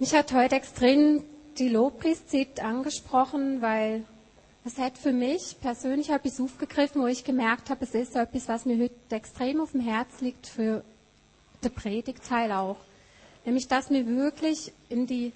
Mich 0.00 0.14
hat 0.14 0.32
heute 0.32 0.54
extrem 0.54 1.24
die 1.58 1.68
Lobpreiszeit 1.68 2.62
angesprochen, 2.62 3.60
weil 3.60 4.04
es 4.64 4.78
hat 4.78 4.96
für 4.96 5.12
mich 5.12 5.56
persönlich 5.60 6.10
etwas 6.10 6.40
aufgegriffen, 6.40 7.02
wo 7.02 7.08
ich 7.08 7.24
gemerkt 7.24 7.68
habe, 7.68 7.84
es 7.84 7.94
ist 7.96 8.12
so 8.12 8.20
etwas, 8.20 8.46
was 8.46 8.64
mir 8.64 8.78
heute 8.78 8.94
extrem 9.16 9.60
auf 9.60 9.72
dem 9.72 9.80
Herz 9.80 10.20
liegt 10.20 10.46
für 10.46 10.84
den 11.64 11.72
Predigteil 11.72 12.52
auch. 12.52 12.76
Nämlich, 13.44 13.66
dass 13.66 13.90
wir 13.90 14.06
wirklich 14.06 14.72
in 14.88 15.08
die 15.08 15.32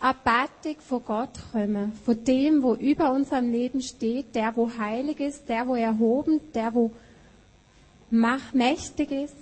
Abatik 0.00 0.82
vor 0.82 1.00
Gott 1.00 1.30
kommen, 1.52 1.92
vor 2.04 2.16
dem, 2.16 2.64
wo 2.64 2.74
über 2.74 3.12
unserem 3.12 3.52
Leben 3.52 3.82
steht, 3.82 4.34
der, 4.34 4.56
wo 4.56 4.68
heilig 4.78 5.20
ist, 5.20 5.48
der, 5.48 5.68
wo 5.68 5.76
erhoben, 5.76 6.40
der, 6.54 6.74
wo 6.74 6.90
mächtig 8.10 9.12
ist. 9.12 9.36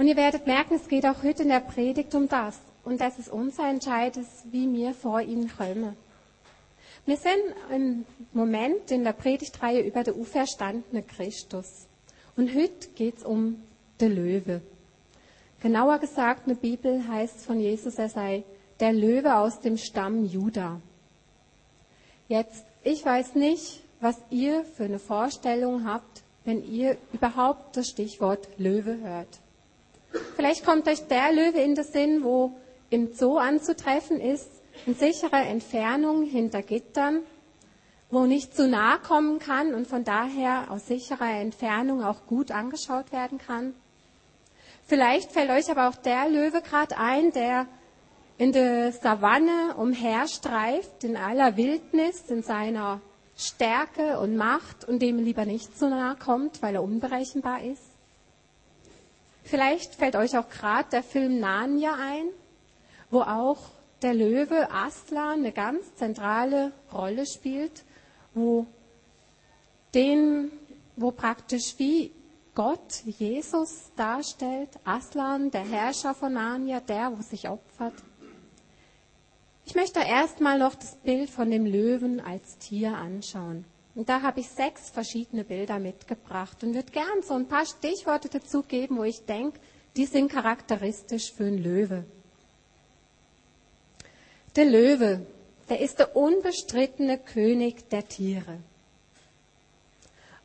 Und 0.00 0.08
ihr 0.08 0.16
werdet 0.16 0.46
merken, 0.46 0.76
es 0.76 0.88
geht 0.88 1.04
auch 1.04 1.22
heute 1.22 1.42
in 1.42 1.50
der 1.50 1.60
Predigt 1.60 2.14
um 2.14 2.26
das. 2.26 2.58
Und 2.84 3.02
das 3.02 3.18
ist 3.18 3.28
unser 3.28 3.68
Entscheid, 3.68 4.18
wie 4.50 4.72
wir 4.72 4.94
vor 4.94 5.20
ihn 5.20 5.50
kommen. 5.54 5.94
Wir 7.04 7.18
sind 7.18 7.42
im 7.70 8.06
Moment 8.32 8.90
in 8.90 9.04
der 9.04 9.12
Predigtreihe 9.12 9.82
über 9.82 10.02
den 10.02 10.18
auferstandenen 10.18 11.06
Christus. 11.06 11.86
Und 12.34 12.54
heute 12.54 12.88
geht 12.94 13.18
es 13.18 13.24
um 13.24 13.62
den 14.00 14.14
Löwe. 14.14 14.62
Genauer 15.60 15.98
gesagt, 15.98 16.46
eine 16.46 16.54
Bibel 16.54 17.06
heißt 17.06 17.44
von 17.44 17.60
Jesus, 17.60 17.96
er 17.96 18.08
sei 18.08 18.44
der 18.80 18.94
Löwe 18.94 19.36
aus 19.36 19.60
dem 19.60 19.76
Stamm 19.76 20.24
Juda. 20.24 20.80
Jetzt, 22.26 22.64
ich 22.84 23.04
weiß 23.04 23.34
nicht, 23.34 23.82
was 24.00 24.16
ihr 24.30 24.64
für 24.64 24.84
eine 24.84 24.98
Vorstellung 24.98 25.84
habt, 25.84 26.22
wenn 26.46 26.64
ihr 26.64 26.96
überhaupt 27.12 27.76
das 27.76 27.90
Stichwort 27.90 28.48
Löwe 28.56 28.96
hört. 29.02 29.40
Vielleicht 30.36 30.64
kommt 30.64 30.88
euch 30.88 31.06
der 31.06 31.32
Löwe 31.32 31.60
in 31.60 31.74
den 31.74 31.84
Sinn, 31.84 32.24
wo 32.24 32.52
im 32.90 33.12
Zoo 33.12 33.36
anzutreffen 33.38 34.20
ist, 34.20 34.50
in 34.86 34.94
sicherer 34.94 35.46
Entfernung 35.46 36.24
hinter 36.24 36.62
Gittern, 36.62 37.20
wo 38.10 38.26
nicht 38.26 38.54
zu 38.56 38.68
nahe 38.68 38.98
kommen 38.98 39.38
kann 39.38 39.74
und 39.74 39.86
von 39.86 40.04
daher 40.04 40.70
aus 40.70 40.86
sicherer 40.86 41.30
Entfernung 41.40 42.02
auch 42.02 42.26
gut 42.26 42.50
angeschaut 42.50 43.12
werden 43.12 43.38
kann. 43.38 43.74
Vielleicht 44.86 45.30
fällt 45.30 45.50
euch 45.50 45.70
aber 45.70 45.88
auch 45.88 45.96
der 45.96 46.28
Löwe 46.28 46.62
gerade 46.62 46.96
ein, 46.98 47.32
der 47.32 47.66
in 48.38 48.52
der 48.52 48.90
Savanne 48.92 49.74
umherstreift, 49.76 51.04
in 51.04 51.16
aller 51.16 51.56
Wildnis, 51.56 52.30
in 52.30 52.42
seiner 52.42 53.00
Stärke 53.36 54.18
und 54.18 54.36
Macht 54.36 54.84
und 54.88 55.00
dem 55.00 55.18
lieber 55.18 55.44
nicht 55.44 55.78
zu 55.78 55.88
nahe 55.88 56.16
kommt, 56.16 56.62
weil 56.62 56.74
er 56.74 56.82
unberechenbar 56.82 57.62
ist. 57.62 57.89
Vielleicht 59.42 59.94
fällt 59.94 60.16
euch 60.16 60.36
auch 60.36 60.48
gerade 60.48 60.88
der 60.90 61.02
Film 61.02 61.40
Narnia 61.40 61.94
ein, 61.94 62.26
wo 63.10 63.22
auch 63.22 63.58
der 64.02 64.14
Löwe 64.14 64.70
Aslan 64.70 65.40
eine 65.40 65.52
ganz 65.52 65.94
zentrale 65.96 66.72
Rolle 66.92 67.26
spielt, 67.26 67.84
wo 68.34 68.66
den, 69.94 70.50
wo 70.96 71.10
praktisch 71.10 71.74
wie 71.78 72.12
Gott 72.54 73.02
Jesus 73.04 73.90
darstellt, 73.96 74.70
Aslan, 74.84 75.50
der 75.50 75.66
Herrscher 75.66 76.14
von 76.14 76.34
Narnia, 76.34 76.80
der, 76.80 77.16
wo 77.16 77.22
sich 77.22 77.48
opfert. 77.48 77.94
Ich 79.64 79.74
möchte 79.74 80.00
erstmal 80.00 80.58
noch 80.58 80.74
das 80.74 80.96
Bild 80.96 81.30
von 81.30 81.50
dem 81.50 81.64
Löwen 81.64 82.20
als 82.20 82.58
Tier 82.58 82.96
anschauen. 82.96 83.64
Und 84.00 84.08
da 84.08 84.22
habe 84.22 84.40
ich 84.40 84.48
sechs 84.48 84.88
verschiedene 84.88 85.44
Bilder 85.44 85.78
mitgebracht 85.78 86.64
und 86.64 86.72
würde 86.72 86.90
gern 86.90 87.22
so 87.22 87.34
ein 87.34 87.46
paar 87.46 87.66
Stichworte 87.66 88.30
dazu 88.30 88.62
geben, 88.62 88.96
wo 88.96 89.04
ich 89.04 89.26
denke, 89.26 89.60
die 89.94 90.06
sind 90.06 90.32
charakteristisch 90.32 91.30
für 91.30 91.44
einen 91.44 91.62
Löwe. 91.62 92.04
Der 94.56 94.64
Löwe, 94.64 95.26
der 95.68 95.80
ist 95.80 95.98
der 95.98 96.16
unbestrittene 96.16 97.18
König 97.18 97.90
der 97.90 98.08
Tiere. 98.08 98.56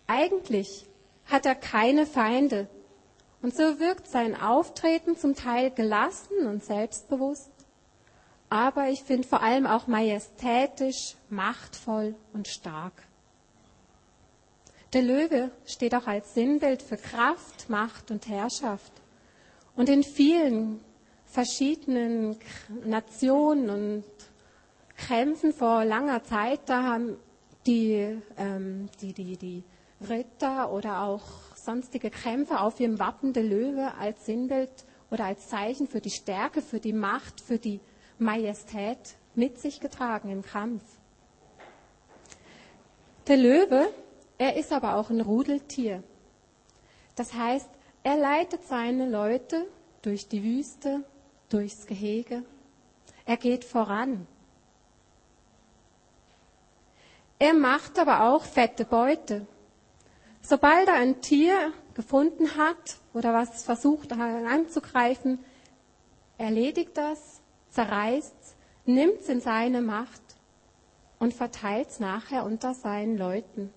Eigentlich 0.05 0.85
hat 1.27 1.45
er 1.45 1.55
keine 1.55 2.05
Feinde 2.05 2.67
und 3.41 3.55
so 3.55 3.79
wirkt 3.79 4.09
sein 4.09 4.35
Auftreten 4.35 5.15
zum 5.15 5.33
Teil 5.33 5.71
gelassen 5.71 6.45
und 6.45 6.61
selbstbewusst, 6.61 7.51
aber 8.49 8.89
ich 8.89 9.01
finde 9.03 9.25
vor 9.25 9.41
allem 9.41 9.65
auch 9.65 9.87
majestätisch, 9.87 11.15
machtvoll 11.29 12.15
und 12.33 12.49
stark. 12.49 12.91
Der 14.95 15.03
Löwe 15.03 15.51
steht 15.65 15.93
auch 15.93 16.07
als 16.07 16.35
Sinnbild 16.35 16.81
für 16.81 16.95
Kraft, 16.95 17.69
Macht 17.69 18.11
und 18.11 18.29
Herrschaft. 18.29 18.93
Und 19.75 19.89
in 19.89 20.03
vielen 20.03 20.79
verschiedenen 21.25 22.37
Nationen 22.85 23.69
und 23.69 24.05
Kämpfen 24.95 25.51
vor 25.51 25.83
langer 25.83 26.23
Zeit, 26.23 26.61
da 26.67 26.83
haben 26.83 27.17
die, 27.65 28.21
ähm, 28.37 28.87
die, 29.01 29.11
die, 29.11 29.35
die 29.35 29.63
Ritter 30.09 30.71
oder 30.71 31.01
auch 31.01 31.23
sonstige 31.55 32.09
Kämpfer 32.09 32.63
auf 32.63 32.79
ihrem 32.79 32.97
Wappen 32.97 33.33
der 33.33 33.43
Löwe 33.43 33.95
als 33.99 34.25
Sinnbild 34.25 34.85
oder 35.11 35.25
als 35.25 35.49
Zeichen 35.49 35.89
für 35.89 35.99
die 35.99 36.09
Stärke, 36.09 36.61
für 36.61 36.79
die 36.79 36.93
Macht, 36.93 37.41
für 37.41 37.57
die 37.57 37.81
Majestät 38.17 39.17
mit 39.33 39.59
sich 39.59 39.81
getragen 39.81 40.29
im 40.31 40.41
Kampf. 40.41 40.83
Der 43.27 43.35
Löwe, 43.35 43.89
er 44.37 44.57
ist 44.57 44.71
aber 44.71 44.95
auch 44.95 45.09
ein 45.09 45.21
Rudeltier. 45.21 46.03
Das 47.15 47.33
heißt, 47.33 47.69
er 48.03 48.17
leitet 48.17 48.63
seine 48.67 49.09
Leute 49.09 49.65
durch 50.01 50.27
die 50.27 50.43
Wüste, 50.43 51.03
durchs 51.49 51.87
Gehege. 51.87 52.43
Er 53.25 53.37
geht 53.37 53.63
voran. 53.63 54.27
Er 57.39 57.53
macht 57.53 57.97
aber 57.99 58.29
auch 58.29 58.43
fette 58.43 58.85
Beute. 58.85 59.45
Sobald 60.41 60.87
er 60.87 60.95
ein 60.95 61.21
Tier 61.21 61.73
gefunden 61.95 62.55
hat 62.55 62.97
oder 63.13 63.33
was 63.33 63.63
versucht 63.63 64.11
anzugreifen, 64.13 65.43
erledigt 66.37 66.97
das, 66.97 67.41
zerreißt 67.71 68.35
es, 68.41 68.55
nimmt 68.85 69.21
es 69.21 69.29
in 69.29 69.41
seine 69.41 69.81
Macht 69.81 70.21
und 71.17 71.33
verteilt 71.33 71.89
es 71.89 71.99
nachher 71.99 72.45
unter 72.45 72.73
seinen 72.73 73.17
Leuten, 73.17 73.73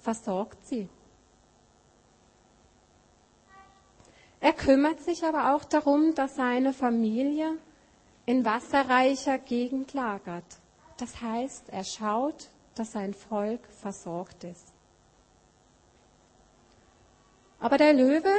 versorgt 0.00 0.64
sie. 0.66 0.88
Er 4.40 4.54
kümmert 4.54 5.00
sich 5.00 5.24
aber 5.24 5.54
auch 5.54 5.64
darum, 5.64 6.14
dass 6.14 6.36
seine 6.36 6.72
Familie 6.72 7.58
in 8.24 8.44
wasserreicher 8.44 9.38
Gegend 9.38 9.92
lagert. 9.92 10.44
Das 10.96 11.20
heißt, 11.20 11.68
er 11.70 11.84
schaut, 11.84 12.48
dass 12.74 12.92
sein 12.92 13.12
Volk 13.12 13.60
versorgt 13.80 14.44
ist. 14.44 14.72
Aber 17.58 17.76
der 17.76 17.92
Löwe 17.92 18.32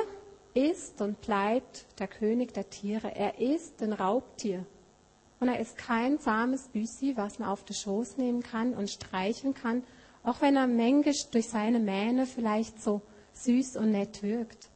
ist 0.55 1.01
und 1.01 1.21
bleibt 1.21 1.85
der 1.99 2.07
König 2.07 2.53
der 2.53 2.69
Tiere. 2.69 3.15
Er 3.15 3.39
ist 3.39 3.81
ein 3.81 3.93
Raubtier. 3.93 4.65
Und 5.39 5.47
er 5.47 5.59
ist 5.59 5.77
kein 5.77 6.19
zahmes 6.19 6.67
Büsi, 6.67 7.13
was 7.15 7.39
man 7.39 7.49
auf 7.49 7.63
den 7.63 7.75
Schoß 7.75 8.17
nehmen 8.17 8.43
kann 8.43 8.73
und 8.73 8.89
streicheln 8.89 9.53
kann, 9.53 9.83
auch 10.23 10.41
wenn 10.41 10.55
er 10.55 10.67
mängisch 10.67 11.27
durch 11.31 11.49
seine 11.49 11.79
Mähne 11.79 12.25
vielleicht 12.25 12.81
so 12.81 13.01
süß 13.33 13.77
und 13.77 13.91
nett 13.91 14.21
wirkt. 14.23 14.69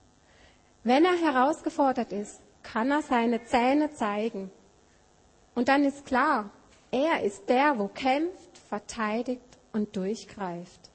Wenn 0.84 1.06
er 1.06 1.16
herausgefordert 1.16 2.12
ist, 2.12 2.42
kann 2.64 2.92
er 2.92 3.02
seine 3.02 3.44
Zähne 3.44 3.94
zeigen. 3.94 4.52
Und 5.54 5.68
dann 5.68 5.84
ist 5.84 6.06
klar, 6.06 6.50
er 6.92 7.24
ist 7.24 7.48
der, 7.50 7.78
wo 7.78 7.88
kämpft, 7.88 8.58
verteidigt 8.70 9.42
und 9.72 9.96
durchgreift. 9.96 10.90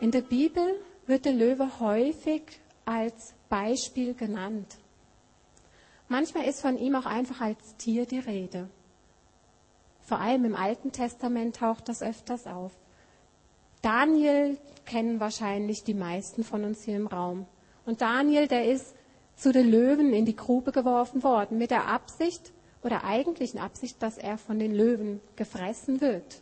In 0.00 0.10
der 0.10 0.22
Bibel 0.22 0.78
wird 1.06 1.24
der 1.24 1.32
Löwe 1.32 1.80
häufig 1.80 2.42
als 2.84 3.34
Beispiel 3.48 4.14
genannt. 4.14 4.76
Manchmal 6.08 6.44
ist 6.44 6.60
von 6.60 6.78
ihm 6.78 6.94
auch 6.94 7.06
einfach 7.06 7.40
als 7.40 7.76
Tier 7.76 8.06
die 8.06 8.18
Rede. 8.18 8.68
Vor 10.06 10.20
allem 10.20 10.44
im 10.44 10.54
Alten 10.54 10.92
Testament 10.92 11.56
taucht 11.56 11.88
das 11.88 12.00
öfters 12.00 12.46
auf. 12.46 12.70
Daniel 13.82 14.56
kennen 14.84 15.18
wahrscheinlich 15.18 15.82
die 15.82 15.94
meisten 15.94 16.44
von 16.44 16.62
uns 16.62 16.84
hier 16.84 16.96
im 16.96 17.08
Raum. 17.08 17.46
Und 17.84 18.00
Daniel, 18.00 18.46
der 18.46 18.70
ist 18.70 18.94
zu 19.34 19.52
den 19.52 19.68
Löwen 19.68 20.12
in 20.12 20.24
die 20.24 20.36
Grube 20.36 20.70
geworfen 20.70 21.24
worden, 21.24 21.58
mit 21.58 21.72
der 21.72 21.88
Absicht 21.88 22.52
oder 22.84 23.02
eigentlichen 23.02 23.58
Absicht, 23.58 24.00
dass 24.00 24.16
er 24.16 24.38
von 24.38 24.60
den 24.60 24.72
Löwen 24.72 25.20
gefressen 25.34 26.00
wird. 26.00 26.40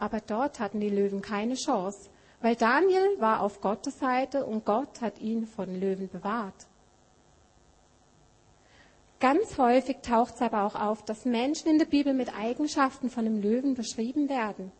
Aber 0.00 0.20
dort 0.20 0.58
hatten 0.58 0.80
die 0.80 0.90
Löwen 0.90 1.22
keine 1.22 1.54
Chance, 1.54 2.10
weil 2.42 2.56
Daniel 2.56 3.20
war 3.20 3.42
auf 3.42 3.60
Gottes 3.60 4.00
Seite 4.00 4.44
und 4.44 4.64
Gott 4.64 5.00
hat 5.00 5.20
ihn 5.20 5.46
von 5.46 5.72
Löwen 5.80 6.08
bewahrt. 6.08 6.66
Ganz 9.18 9.56
häufig 9.56 9.98
taucht 10.02 10.34
es 10.34 10.42
aber 10.42 10.64
auch 10.64 10.74
auf, 10.74 11.02
dass 11.04 11.24
Menschen 11.24 11.70
in 11.70 11.78
der 11.78 11.86
Bibel 11.86 12.12
mit 12.12 12.34
Eigenschaften 12.36 13.08
von 13.08 13.24
dem 13.24 13.40
Löwen 13.40 13.74
beschrieben 13.74 14.28
werden. 14.28 14.72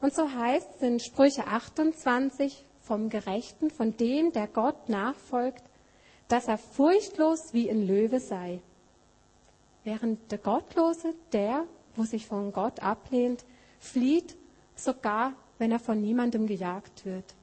Und 0.00 0.14
so 0.14 0.32
heißt 0.32 0.68
es 0.76 0.82
in 0.82 0.98
Sprüche 0.98 1.46
28 1.46 2.64
vom 2.80 3.10
Gerechten, 3.10 3.70
von 3.70 3.96
dem, 3.96 4.32
der 4.32 4.48
Gott 4.48 4.88
nachfolgt, 4.88 5.62
dass 6.28 6.48
er 6.48 6.58
furchtlos 6.58 7.52
wie 7.52 7.70
ein 7.70 7.86
Löwe 7.86 8.18
sei. 8.18 8.60
Während 9.84 10.32
der 10.32 10.38
Gottlose, 10.38 11.14
der, 11.32 11.66
wo 11.94 12.04
sich 12.04 12.26
von 12.26 12.52
Gott 12.52 12.80
ablehnt, 12.80 13.44
flieht, 13.78 14.36
sogar 14.74 15.34
wenn 15.58 15.70
er 15.70 15.78
von 15.78 16.00
niemandem 16.00 16.46
gejagt 16.46 17.04
wird. 17.04 17.34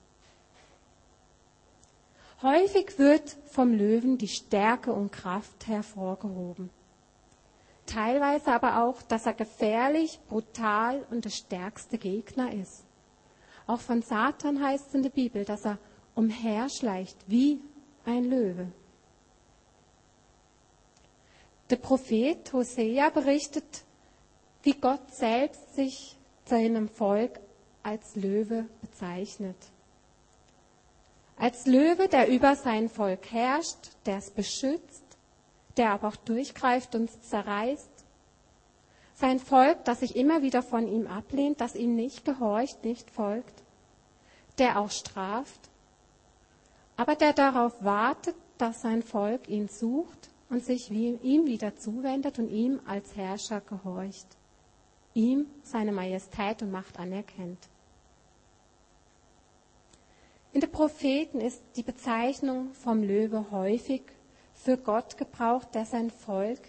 Häufig 2.41 2.97
wird 2.97 3.36
vom 3.47 3.74
Löwen 3.74 4.18
die 4.18 4.30
Stärke 4.30 4.94
und 4.94 5.12
Kraft 5.12 5.68
hervorgehoben. 5.68 6.69
Teilweise 7.86 8.53
aber 8.53 8.83
auch, 8.83 9.01
dass 9.01 9.25
er 9.25 9.33
gefährlich, 9.33 10.19
brutal 10.30 11.06
und 11.09 11.25
der 11.25 11.31
stärkste 11.31 11.97
Gegner 11.97 12.53
ist. 12.53 12.86
Auch 13.68 13.81
von 13.81 14.01
Satan 14.01 14.63
heißt 14.63 14.88
es 14.88 14.94
in 14.94 15.03
der 15.03 15.09
Bibel, 15.09 15.44
dass 15.44 15.65
er 15.65 15.80
umherschleicht 16.15 17.18
wie 17.27 17.59
ein 18.06 18.24
Löwe. 18.24 18.71
Der 21.69 21.75
Prophet 21.75 22.53
Hosea 22.53 23.09
berichtet, 23.09 23.83
wie 24.63 24.74
Gott 24.74 25.13
selbst 25.13 25.75
sich 25.75 26.18
seinem 26.45 26.88
Volk 26.88 27.39
als 27.83 28.15
Löwe 28.15 28.65
bezeichnet. 28.81 29.57
Als 31.39 31.65
Löwe, 31.65 32.09
der 32.09 32.27
über 32.27 32.57
sein 32.57 32.89
Volk 32.89 33.31
herrscht, 33.31 33.77
der 34.06 34.18
es 34.18 34.30
beschützt, 34.30 35.06
der 35.77 35.91
aber 35.91 36.09
auch 36.09 36.18
durchgreift 36.18 36.95
und 36.95 37.09
zerreißt. 37.24 37.89
Sein 39.15 39.39
Volk, 39.39 39.86
das 39.86 40.01
sich 40.01 40.18
immer 40.18 40.41
wieder 40.41 40.62
von 40.62 40.86
ihm 40.86 41.07
ablehnt, 41.07 41.62
das 41.62 41.75
ihm 41.75 41.95
nicht 41.95 42.25
gehorcht, 42.25 42.83
nicht 42.83 43.09
folgt, 43.09 43.63
der 44.57 44.81
auch 44.81 44.91
straft, 44.91 45.59
aber 46.97 47.15
der 47.15 47.31
darauf 47.31 47.81
wartet, 47.81 48.35
dass 48.57 48.81
sein 48.81 49.01
Volk 49.01 49.47
ihn 49.47 49.69
sucht 49.69 50.30
und 50.50 50.65
sich 50.65 50.92
ihm 50.92 51.45
wieder 51.45 51.77
zuwendet 51.77 52.38
und 52.39 52.50
ihm 52.50 52.81
als 52.85 53.15
Herrscher 53.15 53.62
gehorcht, 53.62 54.27
ihm 55.13 55.45
seine 55.63 55.94
Majestät 55.94 56.62
und 56.62 56.71
Macht 56.71 57.00
anerkennt. 57.00 57.69
In 60.51 60.62
den 60.62 60.72
Propheten 60.72 61.42
ist 61.42 61.62
die 61.75 61.84
Bezeichnung 61.84 62.74
vom 62.74 63.04
Löwe 63.04 63.51
häufig 63.51 64.01
für 64.54 64.78
Gott 64.78 65.18
gebraucht, 65.18 65.75
der 65.75 65.86
sein 65.86 66.10
Volk, 66.10 66.62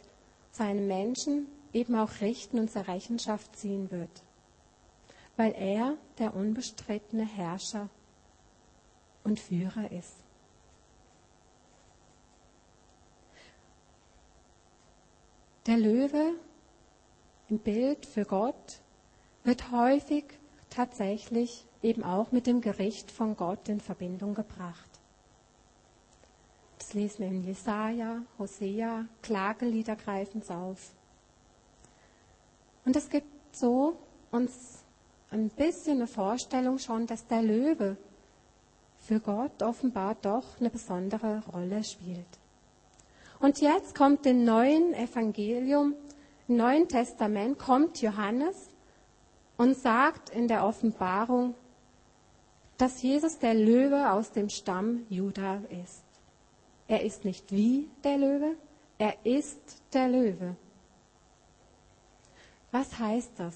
seine 0.50 0.82
Menschen 0.82 1.46
eben 1.72 1.94
auch 1.96 2.20
richten 2.20 2.58
und 2.58 2.70
zur 2.70 2.88
Rechenschaft 2.88 3.56
ziehen 3.56 3.90
wird, 3.90 4.22
weil 5.36 5.52
er 5.52 5.96
der 6.18 6.34
unbestrittene 6.34 7.24
Herrscher 7.24 7.88
und 9.24 9.40
Führer 9.40 9.90
ist. 9.90 10.16
Der 15.66 15.78
Löwe 15.78 16.34
im 17.48 17.58
Bild 17.58 18.04
für 18.04 18.24
Gott 18.24 18.80
wird 19.44 19.70
häufig 19.70 20.24
tatsächlich 20.68 21.66
eben 21.82 22.04
auch 22.04 22.32
mit 22.32 22.46
dem 22.46 22.60
Gericht 22.60 23.10
von 23.10 23.36
Gott 23.36 23.68
in 23.68 23.80
Verbindung 23.80 24.34
gebracht. 24.34 24.90
Das 26.78 26.94
lesen 26.94 27.20
wir 27.20 27.28
in 27.28 27.44
Jesaja, 27.44 28.22
Hosea, 28.38 29.06
Klagelieder 29.22 29.96
greifen 29.96 30.40
es 30.40 30.50
auf. 30.50 30.92
Und 32.84 32.96
es 32.96 33.08
gibt 33.08 33.26
so 33.54 33.96
uns 34.30 34.82
ein 35.30 35.48
bisschen 35.50 35.98
eine 35.98 36.06
Vorstellung 36.06 36.78
schon, 36.78 37.06
dass 37.06 37.26
der 37.26 37.42
Löwe 37.42 37.96
für 38.98 39.20
Gott 39.20 39.62
offenbar 39.62 40.16
doch 40.20 40.58
eine 40.58 40.70
besondere 40.70 41.42
Rolle 41.52 41.84
spielt. 41.84 42.26
Und 43.38 43.60
jetzt 43.60 43.94
kommt 43.94 44.26
im 44.26 44.44
neuen 44.44 44.92
Evangelium, 44.92 45.94
im 46.48 46.56
Neuen 46.56 46.88
Testament, 46.88 47.58
kommt 47.58 48.02
Johannes 48.02 48.68
und 49.56 49.76
sagt 49.76 50.30
in 50.30 50.48
der 50.48 50.64
Offenbarung, 50.64 51.54
dass 52.80 53.02
Jesus 53.02 53.38
der 53.38 53.52
Löwe 53.52 54.10
aus 54.10 54.32
dem 54.32 54.48
Stamm 54.48 55.04
Juda 55.10 55.56
ist. 55.84 56.02
Er 56.88 57.02
ist 57.02 57.26
nicht 57.26 57.52
wie 57.52 57.90
der 58.02 58.16
Löwe, 58.16 58.56
er 58.96 59.14
ist 59.22 59.82
der 59.92 60.08
Löwe. 60.08 60.56
Was 62.70 62.98
heißt 62.98 63.32
das? 63.36 63.54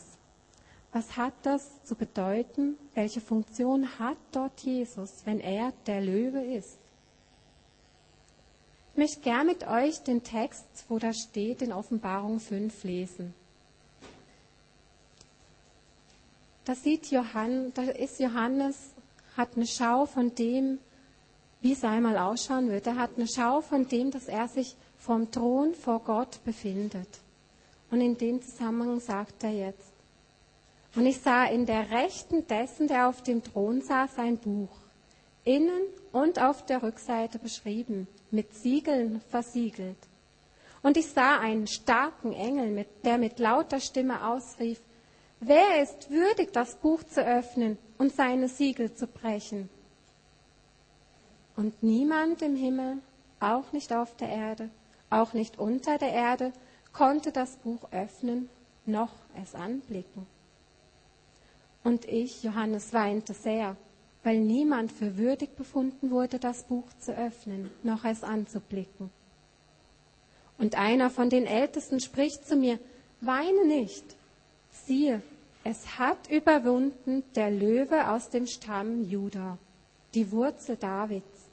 Was 0.93 1.17
hat 1.17 1.33
das 1.43 1.83
zu 1.85 1.95
bedeuten? 1.95 2.77
Welche 2.93 3.23
Funktion 3.23 3.99
hat 3.99 4.19
dort 4.31 4.61
Jesus, 4.61 5.23
wenn 5.25 5.41
er 5.41 5.73
der 5.87 6.03
Löwe 6.03 6.43
ist? 6.43 6.79
Ich 8.93 8.99
möchte 8.99 9.21
gern 9.23 9.47
mit 9.47 9.67
euch 9.67 10.01
den 10.01 10.23
Text, 10.23 10.67
wo 10.89 10.99
da 10.99 11.15
steht, 11.15 11.63
in 11.63 11.73
Offenbarung 11.73 12.41
5 12.41 12.85
lesen. 12.85 13.33
Da 16.67 16.75
sieht 16.75 17.11
Johann, 17.11 17.73
da 17.75 17.83
ist 17.83 18.21
Johannes 18.21 18.94
hat 19.37 19.57
eine 19.57 19.67
Schau 19.67 20.07
von 20.07 20.35
dem, 20.35 20.79
wie 21.61 21.73
es 21.73 21.85
einmal 21.85 22.19
ausschauen 22.19 22.71
wird. 22.71 22.87
Er 22.87 22.97
hat 22.97 23.13
eine 23.17 23.27
Schau 23.27 23.61
von 23.61 23.89
dem, 23.89 24.11
dass 24.11 24.29
er 24.29 24.49
sich 24.49 24.77
vom 24.99 25.31
Thron 25.31 25.75
vor 25.75 26.01
Gott 26.01 26.43
befindet. 26.45 27.09
Und 27.91 28.01
in 28.01 28.17
dem 28.17 28.43
Zusammenhang 28.43 29.01
sagt 29.01 29.45
er 29.45 29.53
jetzt, 29.53 29.93
und 30.97 31.07
ich 31.07 31.21
sah 31.21 31.45
in 31.47 31.67
der 31.67 31.91
Rechten 31.91 32.47
dessen, 32.47 32.87
der 32.87 33.09
auf 33.09 33.23
dem 33.23 33.43
Thron 33.43 33.81
saß, 33.81 34.19
ein 34.19 34.39
Buch, 34.39 34.69
innen 35.43 35.83
und 36.13 36.41
auf 36.41 36.65
der 36.65 36.83
Rückseite 36.83 37.41
beschrieben, 37.41 38.07
mit 38.31 38.55
Siegeln 38.55 39.21
versiegelt. 39.29 39.97
Und 40.83 40.97
ich 40.97 41.09
sah 41.09 41.41
einen 41.41 41.67
starken 41.67 42.33
Engel, 42.33 42.87
der 43.05 43.19
mit 43.19 43.39
lauter 43.39 43.81
Stimme 43.81 44.25
ausrief, 44.25 44.81
Wer 45.47 45.83
ist 45.83 46.11
würdig, 46.11 46.53
das 46.53 46.77
Buch 46.77 47.03
zu 47.03 47.23
öffnen 47.23 47.77
und 47.99 48.13
seine 48.13 48.49
Siegel 48.49 48.95
zu 48.95 49.07
brechen? 49.07 49.69
Und 51.57 51.83
niemand 51.83 52.43
im 52.43 52.57
Himmel, 52.57 52.99
auch 53.41 53.73
nicht 53.73 53.93
auf 53.93 54.17
der 54.17 54.29
Erde, 54.29 54.71
auch 55.11 55.33
nicht 55.33 55.59
unter 55.59 55.99
der 55.99 56.13
Erde, 56.13 56.53
konnte 56.93 57.33
das 57.33 57.57
Buch 57.57 57.93
öffnen, 57.93 58.49
noch 58.87 59.13
es 59.43 59.55
anblicken. 59.55 60.27
Und 61.83 62.07
ich, 62.07 62.43
Johannes, 62.43 62.93
weinte 62.93 63.35
sehr, 63.35 63.77
weil 64.23 64.41
niemand 64.41 64.91
für 64.91 65.19
würdig 65.19 65.55
befunden 65.55 66.11
wurde, 66.11 66.39
das 66.39 66.65
Buch 66.65 66.87
zu 66.99 67.15
öffnen, 67.15 67.71
noch 67.83 68.05
es 68.05 68.25
anzublicken. 68.25 69.11
Und 70.57 70.77
einer 70.77 71.11
von 71.11 71.29
den 71.29 71.47
Ältesten 71.47 72.01
spricht 72.01 72.47
zu 72.47 72.57
mir, 72.57 72.79
weine 73.21 73.67
nicht, 73.67 74.05
siehe, 74.71 75.21
es 75.65 75.99
hat 75.99 76.31
überwunden 76.31 77.25
der 77.35 77.51
Löwe 77.51 78.11
aus 78.11 78.29
dem 78.29 78.47
Stamm 78.47 79.03
Juda, 79.03 79.57
die 80.13 80.31
Wurzel 80.31 80.77
Davids, 80.77 81.49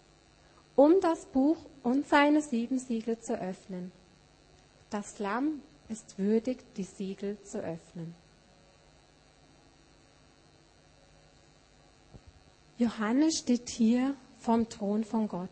um 0.75 0.99
das 0.99 1.25
Buch 1.27 1.57
und 1.81 2.05
seine 2.07 2.41
sieben 2.41 2.77
Siegel 2.77 3.19
zu 3.19 3.39
öffnen. 3.39 3.93
Das 4.89 5.19
Lamm 5.19 5.61
ist 5.87 6.19
würdig, 6.19 6.59
die 6.75 6.83
Siegel 6.83 7.41
zu 7.43 7.59
öffnen. 7.59 8.13
Johannes 12.77 13.37
steht 13.37 13.69
hier 13.69 14.15
vom 14.39 14.67
Thron 14.67 15.05
von 15.05 15.29
Gott. 15.29 15.49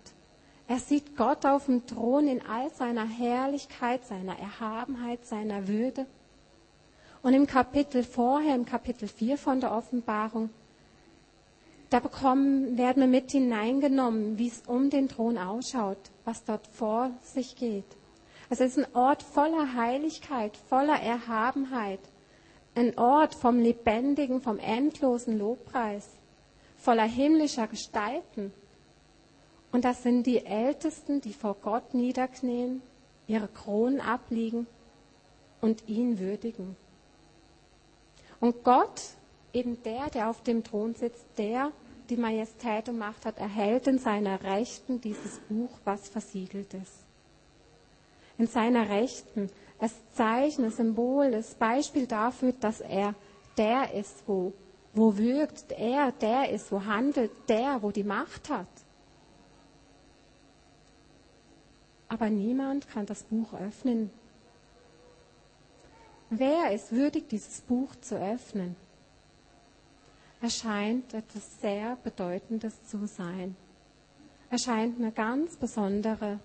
Er 0.67 0.79
sieht 0.79 1.15
Gott 1.15 1.45
auf 1.45 1.65
dem 1.67 1.85
Thron 1.85 2.27
in 2.27 2.45
all 2.45 2.69
seiner 2.71 3.07
Herrlichkeit, 3.07 4.03
seiner 4.05 4.37
Erhabenheit, 4.37 5.25
seiner 5.25 5.67
Würde. 5.67 6.05
Und 7.21 7.33
im 7.33 7.47
Kapitel 7.47 8.03
vorher, 8.03 8.55
im 8.55 8.65
Kapitel 8.65 9.07
4 9.07 9.37
von 9.37 9.59
der 9.59 9.73
Offenbarung, 9.73 10.49
da 11.89 11.99
bekommen, 11.99 12.77
werden 12.77 13.01
wir 13.01 13.07
mit 13.07 13.31
hineingenommen, 13.31 14.37
wie 14.37 14.47
es 14.47 14.61
um 14.67 14.89
den 14.89 15.09
Thron 15.09 15.37
ausschaut, 15.37 15.97
was 16.23 16.43
dort 16.43 16.67
vor 16.67 17.11
sich 17.23 17.55
geht. 17.55 17.97
Es 18.49 18.59
ist 18.61 18.77
ein 18.77 18.87
Ort 18.95 19.23
voller 19.23 19.73
Heiligkeit, 19.73 20.55
voller 20.55 20.99
Erhabenheit, 21.01 21.99
ein 22.75 22.97
Ort 22.97 23.35
vom 23.35 23.59
lebendigen, 23.59 24.41
vom 24.41 24.59
endlosen 24.59 25.37
Lobpreis, 25.37 26.07
voller 26.77 27.03
himmlischer 27.03 27.67
Gestalten. 27.67 28.53
Und 29.71 29.83
das 29.83 30.03
sind 30.03 30.23
die 30.25 30.45
Ältesten, 30.45 31.21
die 31.21 31.33
vor 31.33 31.55
Gott 31.61 31.93
niederknien, 31.93 32.81
ihre 33.27 33.47
Kronen 33.47 33.99
abliegen 33.99 34.67
und 35.61 35.87
ihn 35.87 36.19
würdigen. 36.19 36.75
Und 38.39 38.63
Gott, 38.63 39.01
eben 39.53 39.81
der, 39.83 40.09
der 40.09 40.29
auf 40.29 40.41
dem 40.43 40.63
Thron 40.63 40.95
sitzt, 40.95 41.25
der 41.37 41.71
die 42.09 42.17
Majestät 42.17 42.89
und 42.89 42.97
Macht 42.97 43.25
hat, 43.25 43.37
erhält 43.37 43.87
in 43.87 43.99
seiner 43.99 44.41
Rechten 44.43 44.99
dieses 45.01 45.39
Buch, 45.49 45.77
was 45.83 46.09
versiegelt 46.09 46.73
ist. 46.73 47.05
In 48.37 48.47
seiner 48.47 48.89
Rechten 48.89 49.49
als 49.77 49.93
Zeichen, 50.13 50.65
als 50.65 50.77
Symbol, 50.77 51.33
als 51.33 51.55
Beispiel 51.55 52.07
dafür, 52.07 52.53
dass 52.53 52.81
er 52.81 53.13
der 53.57 53.93
ist, 53.93 54.23
wo, 54.25 54.53
wo 54.93 55.17
wirkt, 55.17 55.71
er 55.73 56.11
der 56.13 56.49
ist, 56.49 56.71
wo 56.71 56.85
handelt, 56.85 57.31
der, 57.47 57.81
wo 57.81 57.91
die 57.91 58.03
Macht 58.03 58.49
hat. 58.49 58.67
aber 62.09 62.29
niemand 62.29 62.89
kann 62.89 63.05
das 63.05 63.23
Buch 63.23 63.53
öffnen. 63.53 64.09
Wer 66.29 66.71
ist 66.71 66.91
würdig, 66.91 67.27
dieses 67.27 67.61
Buch 67.61 67.95
zu 68.01 68.15
öffnen? 68.15 68.75
Er 70.41 70.49
scheint 70.49 71.13
etwas 71.13 71.59
sehr 71.59 71.97
Bedeutendes 72.03 72.85
zu 72.85 73.07
sein. 73.07 73.55
Er 74.51 74.59
scheint 74.59 74.99
eine 74.99 75.11
ganz 75.11 75.57
besondere 75.57 76.39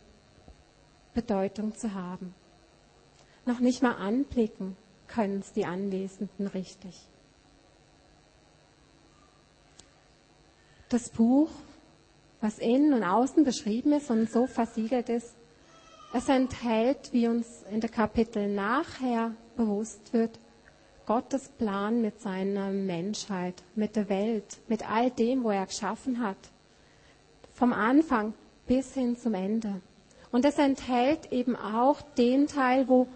Bedeutung 1.12 1.74
zu 1.74 1.94
haben. 1.94 2.34
Noch 3.46 3.60
nicht 3.60 3.82
mal 3.82 3.96
anblicken 3.96 4.76
können 5.06 5.40
es 5.40 5.52
die 5.52 5.66
Anwesenden 5.66 6.46
richtig. 6.46 7.00
Das 10.88 11.10
Buch, 11.10 11.50
was 12.40 12.58
innen 12.58 12.94
und 12.94 13.04
außen 13.04 13.44
beschrieben 13.44 13.92
ist 13.92 14.10
und 14.10 14.30
so 14.30 14.46
versiegelt 14.46 15.08
ist, 15.08 15.34
es 16.14 16.28
enthält, 16.28 17.12
wie 17.12 17.28
uns 17.28 17.64
in 17.70 17.80
der 17.80 17.90
Kapitel 17.90 18.48
nachher 18.48 19.34
bewusst 19.56 20.12
wird, 20.12 20.38
Gottes 21.06 21.48
Plan 21.48 22.00
mit 22.00 22.20
seiner 22.20 22.70
Menschheit, 22.70 23.62
mit 23.74 23.94
der 23.94 24.08
Welt, 24.08 24.58
mit 24.68 24.88
all 24.90 25.10
dem, 25.10 25.44
wo 25.44 25.50
er 25.50 25.66
geschaffen 25.66 26.22
hat. 26.22 26.38
Vom 27.52 27.72
Anfang 27.72 28.32
bis 28.66 28.94
hin 28.94 29.16
zum 29.16 29.34
Ende. 29.34 29.80
Und 30.32 30.44
es 30.44 30.58
enthält 30.58 31.30
eben 31.30 31.56
auch 31.56 32.00
den 32.16 32.46
Teil, 32.46 32.88
wo 32.88 33.06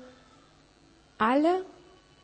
alle 1.17 1.65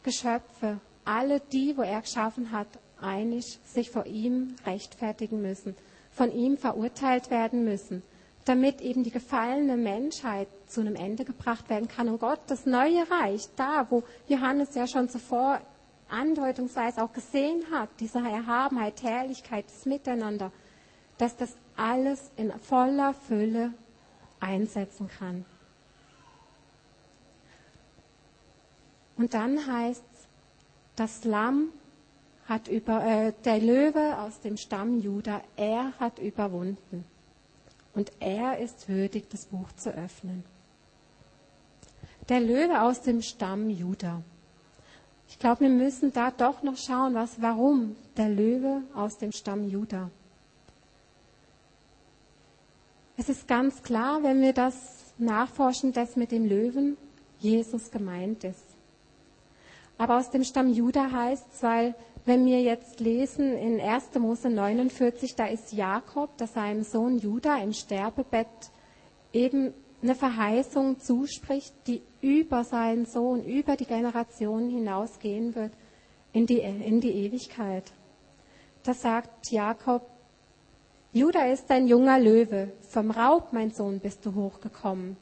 Geschöpfe, 0.03 0.81
alle 1.05 1.41
die, 1.41 1.77
wo 1.77 1.83
er 1.83 2.03
geschaffen 2.03 2.53
hat, 2.53 2.69
einig 3.01 3.59
sich 3.65 3.91
vor 3.91 4.07
ihm 4.07 4.55
rechtfertigen 4.67 5.41
müssen, 5.41 5.75
von 6.11 6.31
ihm 6.31 6.57
verurteilt 6.57 7.31
werden 7.31 7.65
müssen, 7.65 8.03
damit 8.45 8.81
eben 8.81 9.03
die 9.03 9.11
gefallene 9.11 9.77
Menschheit 9.77 10.49
zu 10.75 10.81
einem 10.81 10.97
Ende 10.97 11.25
gebracht 11.25 11.71
werden 11.71 11.89
kann 11.89 12.09
und 12.09 12.21
Gott 12.21 12.41
das 12.49 12.67
neue 12.67 13.09
Reich, 13.11 13.49
da 13.57 13.87
wo 13.91 14.03
Johannes 14.29 14.75
ja 14.75 14.87
schon 14.87 15.09
zuvor 15.09 15.61
andeutungsweise 16.09 17.03
auch 17.03 17.13
gesehen 17.13 17.63
hat, 17.73 17.89
diese 18.01 18.19
Erhabenheit, 18.19 19.03
Herrlichkeit, 19.03 19.65
das 19.67 19.87
Miteinander, 19.87 20.53
dass 21.19 21.37
das 21.37 21.57
alles 21.77 22.31
in 22.37 22.53
voller 22.53 23.15
Fülle 23.15 23.73
einsetzen 24.41 25.09
kann. 25.09 25.45
Und 29.17 29.33
dann 29.33 29.65
heißt 29.67 30.05
es, 30.13 30.27
das 30.97 31.25
Lamm 31.25 31.69
hat 32.49 32.69
über, 32.69 33.05
äh, 33.05 33.33
der 33.45 33.59
Löwe 33.59 34.19
aus 34.19 34.41
dem 34.41 34.57
Stamm 34.57 35.01
Juda, 35.01 35.41
er 35.57 35.93
hat 35.99 36.19
überwunden. 36.19 37.05
Und 37.95 38.11
er 38.21 38.59
ist 38.59 38.89
würdig, 38.89 39.29
das 39.31 39.47
Buch 39.47 39.71
zu 39.77 39.91
öffnen. 39.91 40.45
Der 42.29 42.41
Löwe 42.41 42.81
aus 42.81 43.03
dem 43.03 43.21
Stamm 43.21 43.69
Juda. 43.69 44.23
Ich 45.29 45.39
glaube, 45.39 45.63
wir 45.63 45.69
müssen 45.69 46.13
da 46.13 46.31
doch 46.31 46.63
noch 46.63 46.77
schauen, 46.79 47.15
was, 47.15 47.43
warum 47.43 47.97
der 48.17 48.31
Löwe 48.31 48.83
aus 48.95 49.19
dem 49.19 49.33
Stamm 49.33 49.69
Juda. 49.69 50.11
Es 53.17 53.29
ist 53.29 53.47
ganz 53.47 53.83
klar, 53.83 54.23
wenn 54.23 54.41
wir 54.41 54.55
das 54.55 55.13
nachforschen, 55.19 55.93
dass 55.93 56.17
mit 56.17 56.33
dem 56.33 56.47
Löwen 56.47 56.97
Jesus 57.41 57.91
gemeint 57.91 58.43
ist. 58.45 58.65
Aber 59.99 60.19
aus 60.19 60.31
dem 60.31 60.45
Stamm 60.45 60.73
Juda 60.73 61.11
heißt 61.13 61.47
es, 61.53 61.63
weil 61.63 61.95
wenn 62.25 62.47
wir 62.47 62.63
jetzt 62.63 63.01
lesen 63.01 63.53
in 63.53 63.81
1. 63.81 64.15
Mose 64.19 64.49
49, 64.49 65.37
da 65.37 65.47
ist 65.47 65.73
Jakob, 65.73 66.37
der 66.39 66.47
seinem 66.47 66.83
Sohn 66.85 67.19
Juda 67.19 67.59
im 67.59 67.75
Sterbebett 67.75 68.49
eben 69.33 69.75
eine 70.05 70.15
Verheißung 70.15 71.01
zuspricht, 71.01 71.75
die 71.87 72.03
über 72.21 72.63
seinen 72.63 73.07
Sohn, 73.07 73.43
über 73.43 73.75
die 73.75 73.87
Generationen 73.87 74.69
hinausgehen 74.69 75.55
wird 75.55 75.73
in 76.33 76.47
die, 76.47 76.59
in 76.59 77.01
die 77.01 77.11
Ewigkeit. 77.11 77.91
Da 78.83 78.93
sagt 78.93 79.51
Jakob, 79.51 80.03
Juda 81.15 81.47
ist 81.47 81.71
ein 81.71 81.89
junger 81.89 82.19
Löwe, 82.19 82.73
vom 82.83 83.11
Raub, 83.11 83.53
mein 83.53 83.71
Sohn, 83.71 83.99
bist 83.99 84.27
du 84.27 84.35
hochgekommen. 84.35 85.17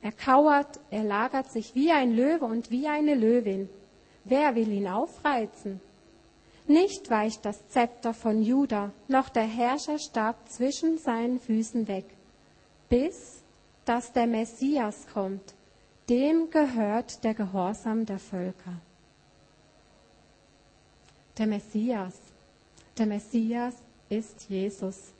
Er 0.00 0.12
kauert, 0.12 0.80
er 0.90 1.04
lagert 1.04 1.50
sich 1.52 1.74
wie 1.74 1.90
ein 1.90 2.12
Löwe 2.12 2.46
und 2.46 2.70
wie 2.70 2.88
eine 2.88 3.14
Löwin. 3.14 3.68
Wer 4.24 4.54
will 4.54 4.72
ihn 4.72 4.88
aufreizen? 4.88 5.82
Nicht 6.66 7.10
weicht 7.10 7.44
das 7.44 7.68
Zepter 7.68 8.14
von 8.14 8.42
Juda, 8.42 8.90
noch 9.06 9.28
der 9.28 9.42
Herrscherstab 9.42 10.48
zwischen 10.48 10.96
seinen 10.96 11.40
Füßen 11.40 11.88
weg, 11.88 12.06
bis 12.88 13.43
dass 13.84 14.12
der 14.12 14.26
Messias 14.26 15.06
kommt. 15.12 15.54
Dem 16.08 16.50
gehört 16.50 17.24
der 17.24 17.34
Gehorsam 17.34 18.04
der 18.06 18.18
Völker. 18.18 18.80
Der 21.38 21.46
Messias, 21.46 22.14
der 22.96 23.06
Messias 23.06 23.74
ist 24.08 24.48
Jesus. 24.48 25.12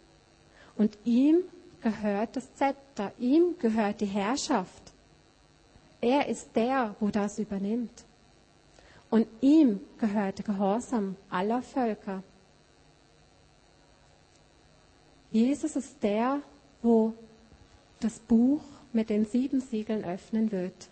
Und 0.76 0.98
ihm 1.04 1.44
gehört 1.80 2.36
das 2.36 2.54
Zepter, 2.54 3.12
ihm 3.18 3.56
gehört 3.58 4.00
die 4.00 4.06
Herrschaft. 4.06 4.92
Er 6.00 6.28
ist 6.28 6.54
der, 6.54 6.94
wo 7.00 7.08
das 7.08 7.38
übernimmt. 7.38 8.04
Und 9.10 9.26
ihm 9.40 9.80
gehört 9.98 10.38
der 10.38 10.44
Gehorsam 10.44 11.16
aller 11.30 11.62
Völker. 11.62 12.22
Jesus 15.30 15.76
ist 15.76 16.02
der, 16.02 16.40
wo 16.82 17.14
das 18.04 18.18
Buch 18.18 18.62
mit 18.92 19.08
den 19.08 19.24
sieben 19.24 19.60
Siegeln 19.60 20.04
öffnen 20.04 20.52
wird. 20.52 20.88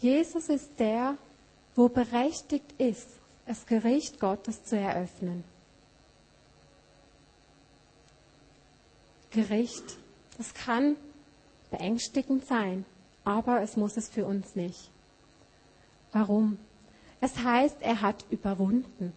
Jesus 0.00 0.48
ist 0.48 0.68
der, 0.80 1.16
wo 1.76 1.88
berechtigt 1.88 2.74
ist, 2.76 3.08
das 3.46 3.66
Gericht 3.66 4.18
Gottes 4.18 4.64
zu 4.64 4.76
eröffnen. 4.76 5.44
Gericht. 9.30 9.84
Das 10.36 10.52
kann 10.54 10.96
beängstigend 11.70 12.44
sein, 12.46 12.84
aber 13.24 13.62
es 13.62 13.76
muss 13.76 13.96
es 13.96 14.08
für 14.08 14.26
uns 14.26 14.56
nicht. 14.56 14.90
Warum? 16.12 16.58
Es 17.20 17.38
heißt, 17.38 17.76
er 17.80 18.00
hat 18.00 18.24
überwunden. 18.30 19.12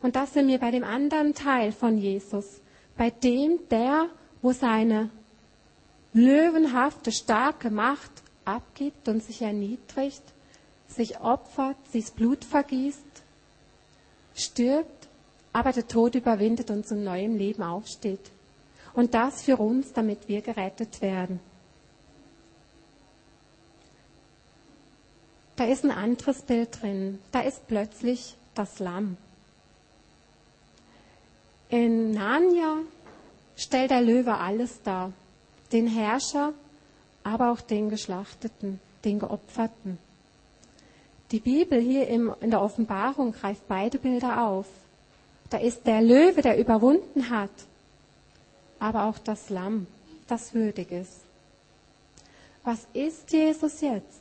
Und 0.00 0.14
das 0.14 0.32
sind 0.32 0.46
wir 0.46 0.58
bei 0.58 0.70
dem 0.70 0.84
anderen 0.84 1.34
Teil 1.34 1.72
von 1.72 1.98
Jesus, 1.98 2.60
bei 2.96 3.10
dem, 3.10 3.58
der, 3.70 4.08
wo 4.40 4.52
seine 4.52 5.10
löwenhafte, 6.12 7.12
starke 7.12 7.70
Macht 7.70 8.10
abgibt 8.44 9.08
und 9.08 9.22
sich 9.22 9.42
erniedrigt, 9.42 10.22
sich 10.88 11.20
opfert, 11.20 11.76
sich 11.90 12.04
das 12.06 12.12
Blut 12.12 12.44
vergießt, 12.44 13.22
stirbt, 14.34 15.08
aber 15.52 15.72
der 15.72 15.86
Tod 15.86 16.14
überwindet 16.14 16.70
und 16.70 16.86
zum 16.86 17.04
neuen 17.04 17.38
Leben 17.38 17.62
aufsteht. 17.62 18.30
Und 18.94 19.14
das 19.14 19.42
für 19.42 19.56
uns, 19.56 19.92
damit 19.92 20.28
wir 20.28 20.42
gerettet 20.42 21.00
werden. 21.00 21.40
Da 25.56 25.64
ist 25.64 25.84
ein 25.84 25.90
anderes 25.90 26.42
Bild 26.42 26.82
drin. 26.82 27.18
Da 27.30 27.40
ist 27.40 27.66
plötzlich 27.68 28.36
das 28.54 28.78
Lamm. 28.78 29.16
In 31.68 32.12
Narnia 32.12 32.78
stellt 33.56 33.90
der 33.90 34.02
Löwe 34.02 34.34
alles 34.34 34.82
dar. 34.82 35.12
Den 35.72 35.86
Herrscher, 35.86 36.52
aber 37.24 37.50
auch 37.50 37.60
den 37.60 37.88
Geschlachteten, 37.88 38.80
den 39.04 39.18
Geopferten. 39.18 39.98
Die 41.30 41.40
Bibel 41.40 41.80
hier 41.80 42.08
in 42.08 42.50
der 42.50 42.60
Offenbarung 42.60 43.32
greift 43.32 43.66
beide 43.66 43.98
Bilder 43.98 44.46
auf. 44.46 44.66
Da 45.48 45.58
ist 45.58 45.86
der 45.86 46.02
Löwe, 46.02 46.42
der 46.42 46.58
überwunden 46.58 47.30
hat, 47.30 47.50
aber 48.78 49.04
auch 49.04 49.18
das 49.18 49.48
Lamm, 49.48 49.86
das 50.28 50.52
würdig 50.54 50.90
ist. 50.90 51.20
Was 52.64 52.86
ist 52.92 53.32
Jesus 53.32 53.80
jetzt? 53.80 54.20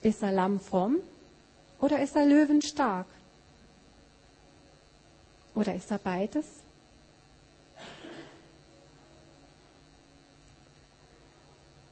Ist 0.00 0.22
er 0.22 0.32
Lamm 0.32 0.60
fromm 0.60 0.96
oder 1.80 2.02
ist 2.02 2.16
er 2.16 2.26
löwenstark? 2.26 3.06
Oder 5.54 5.74
ist 5.74 5.90
er 5.90 5.98
beides? 5.98 6.46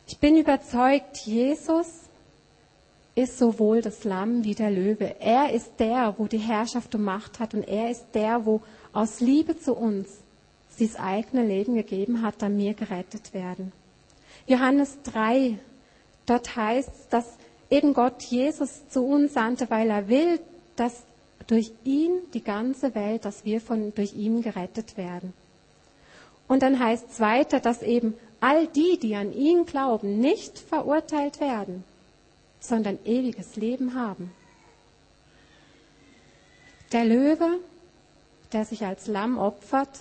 Ich 0.06 0.09
bin 0.20 0.36
überzeugt, 0.36 1.18
Jesus 1.18 1.86
ist 3.14 3.38
sowohl 3.38 3.82
das 3.82 4.04
Lamm 4.04 4.44
wie 4.44 4.54
der 4.54 4.70
Löwe. 4.70 5.16
Er 5.20 5.52
ist 5.52 5.72
der, 5.78 6.14
wo 6.18 6.26
die 6.26 6.38
Herrschaft 6.38 6.94
und 6.94 7.02
Macht 7.02 7.40
hat 7.40 7.54
und 7.54 7.66
er 7.66 7.90
ist 7.90 8.06
der, 8.14 8.46
wo 8.46 8.62
aus 8.92 9.20
Liebe 9.20 9.58
zu 9.58 9.74
uns 9.74 10.08
das 10.78 10.96
eigene 10.96 11.44
Leben 11.44 11.74
gegeben 11.74 12.22
hat, 12.22 12.36
damit 12.38 12.58
wir 12.58 12.74
gerettet 12.74 13.34
werden. 13.34 13.72
Johannes 14.46 14.98
3, 15.02 15.58
dort 16.26 16.56
heißt 16.56 16.88
es, 16.88 17.08
dass 17.08 17.36
eben 17.68 17.92
Gott 17.92 18.22
Jesus 18.22 18.88
zu 18.88 19.04
uns 19.04 19.34
sandte, 19.34 19.68
weil 19.68 19.90
er 19.90 20.08
will, 20.08 20.40
dass 20.76 21.02
durch 21.46 21.72
ihn 21.84 22.12
die 22.32 22.42
ganze 22.42 22.94
Welt, 22.94 23.24
dass 23.24 23.44
wir 23.44 23.60
von, 23.60 23.92
durch 23.94 24.14
ihn 24.14 24.40
gerettet 24.40 24.96
werden. 24.96 25.34
Und 26.48 26.62
dann 26.62 26.78
heißt 26.78 27.10
es 27.10 27.20
weiter, 27.20 27.60
dass 27.60 27.82
eben 27.82 28.14
all 28.40 28.66
die, 28.66 28.98
die 28.98 29.14
an 29.14 29.32
ihn 29.32 29.66
glauben, 29.66 30.18
nicht 30.18 30.58
verurteilt 30.58 31.40
werden, 31.40 31.84
sondern 32.58 32.98
ewiges 33.04 33.56
Leben 33.56 33.94
haben. 33.94 34.32
Der 36.92 37.04
Löwe, 37.04 37.58
der 38.52 38.64
sich 38.64 38.84
als 38.84 39.06
Lamm 39.06 39.38
opfert, 39.38 40.00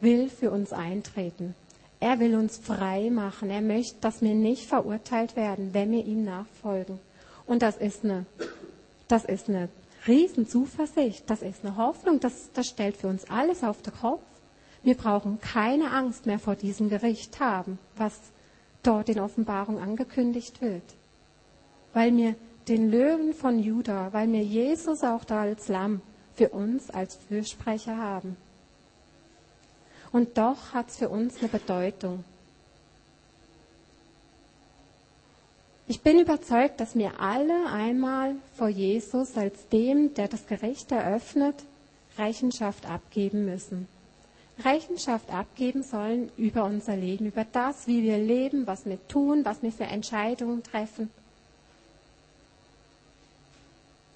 will 0.00 0.28
für 0.28 0.50
uns 0.50 0.72
eintreten. 0.72 1.54
Er 2.00 2.18
will 2.18 2.34
uns 2.34 2.56
frei 2.56 3.10
machen. 3.10 3.50
Er 3.50 3.60
möchte, 3.60 3.96
dass 4.00 4.22
wir 4.22 4.34
nicht 4.34 4.66
verurteilt 4.66 5.36
werden, 5.36 5.74
wenn 5.74 5.92
wir 5.92 6.04
ihm 6.04 6.24
nachfolgen. 6.24 6.98
Und 7.46 7.62
das 7.62 7.76
ist 7.76 8.04
eine, 8.04 8.24
das 9.06 9.24
ist 9.24 9.48
eine 9.48 9.68
Riesenzuversicht. 10.06 11.28
Das 11.28 11.42
ist 11.42 11.64
eine 11.64 11.76
Hoffnung. 11.76 12.18
Das, 12.18 12.50
das 12.54 12.68
stellt 12.68 12.96
für 12.96 13.08
uns 13.08 13.28
alles 13.30 13.62
auf 13.62 13.82
den 13.82 13.94
Kopf. 13.94 14.22
Wir 14.82 14.96
brauchen 14.96 15.40
keine 15.40 15.90
Angst 15.90 16.26
mehr 16.26 16.38
vor 16.38 16.54
diesem 16.56 16.88
Gericht 16.88 17.40
haben, 17.40 17.78
was 17.96 18.18
dort 18.82 19.08
in 19.08 19.20
Offenbarung 19.20 19.78
angekündigt 19.78 20.62
wird. 20.62 20.82
Weil 21.92 22.16
wir 22.16 22.34
den 22.68 22.90
Löwen 22.90 23.34
von 23.34 23.58
Juda, 23.58 24.12
weil 24.12 24.32
wir 24.32 24.42
Jesus 24.42 25.02
auch 25.02 25.24
da 25.24 25.42
als 25.42 25.68
Lamm 25.68 26.00
für 26.34 26.50
uns 26.50 26.90
als 26.90 27.16
Fürsprecher 27.28 27.96
haben. 27.96 28.36
Und 30.12 30.38
doch 30.38 30.72
hat 30.72 30.88
es 30.88 30.96
für 30.96 31.08
uns 31.08 31.38
eine 31.38 31.48
Bedeutung. 31.48 32.24
Ich 35.86 36.02
bin 36.02 36.20
überzeugt, 36.20 36.80
dass 36.80 36.94
wir 36.94 37.20
alle 37.20 37.66
einmal 37.66 38.36
vor 38.54 38.68
Jesus 38.68 39.36
als 39.36 39.68
dem, 39.68 40.14
der 40.14 40.28
das 40.28 40.46
Gericht 40.46 40.92
eröffnet, 40.92 41.56
Rechenschaft 42.16 42.86
abgeben 42.86 43.44
müssen. 43.44 43.88
Rechenschaft 44.64 45.32
abgeben 45.32 45.82
sollen 45.82 46.30
über 46.36 46.64
unser 46.64 46.96
Leben, 46.96 47.26
über 47.26 47.44
das, 47.44 47.86
wie 47.86 48.02
wir 48.02 48.18
leben, 48.18 48.66
was 48.66 48.84
wir 48.84 48.98
tun, 49.08 49.44
was 49.44 49.62
wir 49.62 49.72
für 49.72 49.84
Entscheidungen 49.84 50.62
treffen. 50.62 51.10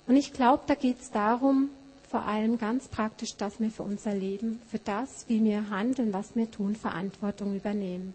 Und 0.06 0.16
ich 0.16 0.32
glaube, 0.32 0.64
da 0.66 0.74
geht 0.74 1.00
es 1.00 1.10
darum, 1.10 1.70
vor 2.10 2.22
allem 2.26 2.58
ganz 2.58 2.88
praktisch, 2.88 3.36
dass 3.36 3.58
wir 3.58 3.70
für 3.70 3.82
unser 3.82 4.14
Leben, 4.14 4.60
für 4.70 4.78
das, 4.78 5.24
wie 5.28 5.42
wir 5.42 5.70
handeln, 5.70 6.12
was 6.12 6.36
wir 6.36 6.50
tun, 6.50 6.76
Verantwortung 6.76 7.56
übernehmen. 7.56 8.14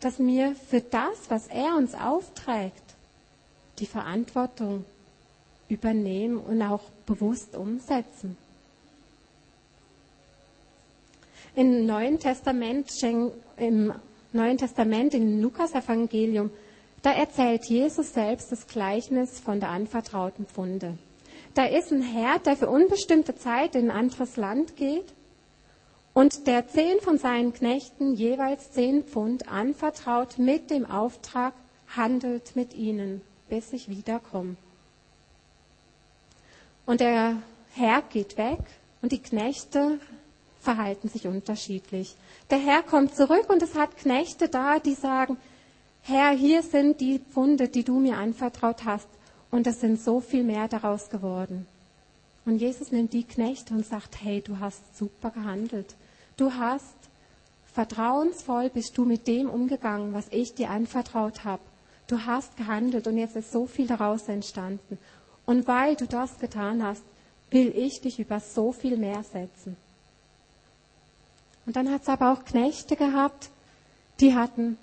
Dass 0.00 0.18
wir 0.18 0.54
für 0.54 0.80
das, 0.80 1.30
was 1.30 1.46
er 1.46 1.76
uns 1.76 1.94
aufträgt, 1.94 2.82
die 3.78 3.86
Verantwortung 3.86 4.84
übernehmen 5.68 6.36
und 6.38 6.60
auch 6.62 6.82
bewusst 7.06 7.56
umsetzen. 7.56 8.36
Im 11.56 11.86
Neuen 11.86 12.18
Testament, 12.18 12.90
im 13.02 13.94
Neuen 14.32 14.58
Testament, 14.58 15.14
im 15.14 15.40
Lukas-Evangelium, 15.40 16.50
da 17.00 17.12
erzählt 17.12 17.64
Jesus 17.64 18.12
selbst 18.12 18.52
das 18.52 18.66
Gleichnis 18.66 19.40
von 19.40 19.58
der 19.58 19.70
anvertrauten 19.70 20.44
Pfunde. 20.44 20.98
Da 21.54 21.64
ist 21.64 21.92
ein 21.92 22.02
Herr, 22.02 22.38
der 22.40 22.58
für 22.58 22.68
unbestimmte 22.68 23.34
Zeit 23.36 23.74
in 23.74 23.90
ein 23.90 23.96
anderes 23.96 24.36
Land 24.36 24.76
geht 24.76 25.14
und 26.12 26.46
der 26.46 26.68
zehn 26.68 27.00
von 27.00 27.16
seinen 27.16 27.54
Knechten 27.54 28.12
jeweils 28.12 28.72
zehn 28.72 29.02
Pfund 29.04 29.48
anvertraut 29.48 30.36
mit 30.36 30.68
dem 30.68 30.84
Auftrag, 30.84 31.54
handelt 31.96 32.54
mit 32.54 32.74
ihnen, 32.74 33.22
bis 33.48 33.72
ich 33.72 33.88
wiederkomme. 33.88 34.56
Und 36.84 37.00
der 37.00 37.38
Herr 37.72 38.02
geht 38.02 38.36
weg 38.36 38.60
und 39.00 39.12
die 39.12 39.22
Knechte 39.22 40.00
verhalten 40.66 41.08
sich 41.08 41.28
unterschiedlich. 41.28 42.16
Der 42.50 42.58
Herr 42.58 42.82
kommt 42.82 43.14
zurück 43.14 43.48
und 43.48 43.62
es 43.62 43.76
hat 43.76 43.96
Knechte 43.96 44.48
da, 44.48 44.80
die 44.80 44.94
sagen, 44.94 45.36
Herr, 46.02 46.30
hier 46.30 46.64
sind 46.64 47.00
die 47.00 47.20
Pfunde, 47.20 47.68
die 47.68 47.84
du 47.84 48.00
mir 48.00 48.16
anvertraut 48.16 48.84
hast. 48.84 49.08
Und 49.52 49.68
es 49.68 49.80
sind 49.80 50.00
so 50.00 50.18
viel 50.18 50.42
mehr 50.42 50.66
daraus 50.66 51.08
geworden. 51.08 51.68
Und 52.44 52.56
Jesus 52.58 52.90
nimmt 52.90 53.12
die 53.12 53.22
Knechte 53.22 53.74
und 53.74 53.86
sagt, 53.86 54.20
hey, 54.24 54.40
du 54.40 54.58
hast 54.58 54.98
super 54.98 55.30
gehandelt. 55.30 55.94
Du 56.36 56.52
hast 56.52 56.96
vertrauensvoll 57.72 58.68
bist 58.68 58.98
du 58.98 59.04
mit 59.04 59.28
dem 59.28 59.48
umgegangen, 59.48 60.14
was 60.14 60.26
ich 60.30 60.54
dir 60.54 60.70
anvertraut 60.70 61.44
habe. 61.44 61.62
Du 62.08 62.26
hast 62.26 62.56
gehandelt 62.56 63.06
und 63.06 63.18
jetzt 63.18 63.36
ist 63.36 63.52
so 63.52 63.66
viel 63.66 63.86
daraus 63.86 64.28
entstanden. 64.28 64.98
Und 65.44 65.68
weil 65.68 65.94
du 65.94 66.06
das 66.06 66.38
getan 66.40 66.82
hast, 66.82 67.04
will 67.50 67.72
ich 67.76 68.00
dich 68.00 68.18
über 68.18 68.40
so 68.40 68.72
viel 68.72 68.96
mehr 68.96 69.22
setzen. 69.22 69.76
Und 71.66 71.76
dann 71.76 71.90
hat 71.90 72.02
es 72.02 72.08
aber 72.08 72.32
auch 72.32 72.44
Knechte 72.44 72.96
gehabt, 72.96 73.50
die 74.20 74.34
hatten 74.34 74.78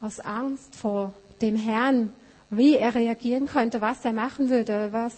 aus 0.00 0.20
Angst 0.20 0.76
vor 0.76 1.14
dem 1.40 1.56
Herrn 1.56 2.12
wie 2.50 2.76
er 2.76 2.94
reagieren 2.94 3.46
könnte, 3.46 3.80
was 3.80 4.04
er 4.04 4.12
machen 4.12 4.48
würde, 4.48 4.92
was 4.92 5.14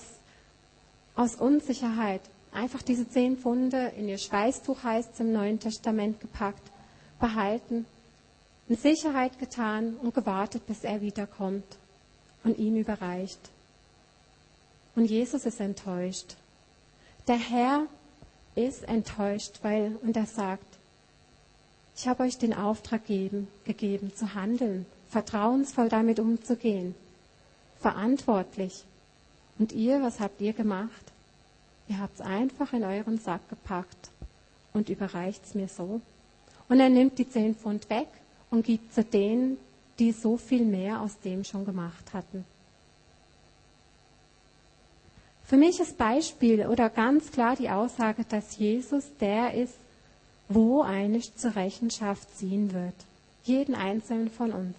aus 1.14 1.36
Unsicherheit. 1.36 2.20
Einfach 2.52 2.82
diese 2.82 3.08
zehn 3.08 3.36
Pfunde 3.36 3.92
in 3.96 4.08
ihr 4.08 4.18
Schweißtuch 4.18 4.82
heißt 4.82 5.20
im 5.20 5.32
Neuen 5.32 5.60
Testament 5.60 6.20
gepackt, 6.20 6.62
behalten, 7.20 7.86
in 8.68 8.76
Sicherheit 8.76 9.38
getan 9.38 9.94
und 9.94 10.14
gewartet, 10.14 10.66
bis 10.66 10.84
er 10.84 11.00
wiederkommt 11.00 11.64
und 12.42 12.58
ihm 12.58 12.76
überreicht. 12.76 13.38
Und 14.96 15.04
Jesus 15.04 15.44
ist 15.44 15.60
enttäuscht. 15.60 16.36
Der 17.28 17.36
Herr 17.36 17.86
ist 18.56 18.82
enttäuscht, 18.88 19.60
weil, 19.62 19.96
und 20.02 20.16
er 20.16 20.26
sagt, 20.26 20.66
ich 22.00 22.08
habe 22.08 22.22
euch 22.22 22.38
den 22.38 22.54
Auftrag 22.54 23.06
gegeben, 23.06 23.46
gegeben 23.64 24.12
zu 24.14 24.34
handeln, 24.34 24.86
vertrauensvoll 25.08 25.88
damit 25.88 26.18
umzugehen 26.18 26.94
verantwortlich. 27.80 28.84
Und 29.58 29.72
ihr, 29.72 30.02
was 30.02 30.20
habt 30.20 30.40
ihr 30.40 30.52
gemacht? 30.52 31.12
Ihr 31.88 31.98
habt 31.98 32.14
es 32.14 32.20
einfach 32.20 32.72
in 32.72 32.84
euren 32.84 33.18
Sack 33.18 33.48
gepackt 33.48 34.10
und 34.72 34.88
überreicht 34.88 35.44
es 35.44 35.54
mir 35.54 35.68
so. 35.68 36.00
Und 36.68 36.78
er 36.78 36.88
nimmt 36.88 37.18
die 37.18 37.28
zehn 37.28 37.54
Pfund 37.54 37.90
weg 37.90 38.08
und 38.50 38.64
gibt 38.64 38.94
zu 38.94 39.02
denen, 39.02 39.56
die 39.98 40.12
so 40.12 40.36
viel 40.36 40.64
mehr 40.64 41.00
aus 41.00 41.18
dem 41.18 41.42
schon 41.44 41.64
gemacht 41.64 42.14
hatten. 42.14 42.44
Für 45.44 45.56
mich 45.56 45.80
ist 45.80 45.98
Beispiel 45.98 46.66
oder 46.66 46.88
ganz 46.90 47.32
klar 47.32 47.56
die 47.56 47.70
Aussage, 47.70 48.24
dass 48.28 48.56
Jesus 48.56 49.04
der 49.20 49.54
ist, 49.54 49.74
wo 50.50 50.82
eines 50.82 51.34
zur 51.36 51.56
Rechenschaft 51.56 52.36
ziehen 52.36 52.74
wird. 52.74 52.94
Jeden 53.44 53.74
einzelnen 53.74 54.30
von 54.30 54.52
uns 54.52 54.76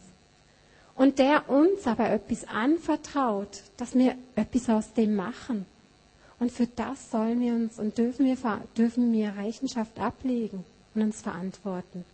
und 0.96 1.18
der 1.18 1.50
uns 1.50 1.88
aber 1.88 2.12
etwas 2.12 2.48
anvertraut, 2.48 3.64
dass 3.78 3.96
wir 3.96 4.16
etwas 4.36 4.70
aus 4.70 4.94
dem 4.94 5.16
machen. 5.16 5.66
Und 6.40 6.52
für 6.52 6.68
das 6.68 7.10
sollen 7.10 7.40
wir 7.40 7.54
uns 7.54 7.80
und 7.80 7.98
dürfen 7.98 8.26
wir, 8.26 8.38
dürfen 8.78 9.12
wir 9.12 9.36
Rechenschaft 9.36 10.00
ablegen 10.00 10.64
und 10.94 11.02
uns 11.02 11.22
verantworten. 11.22 12.06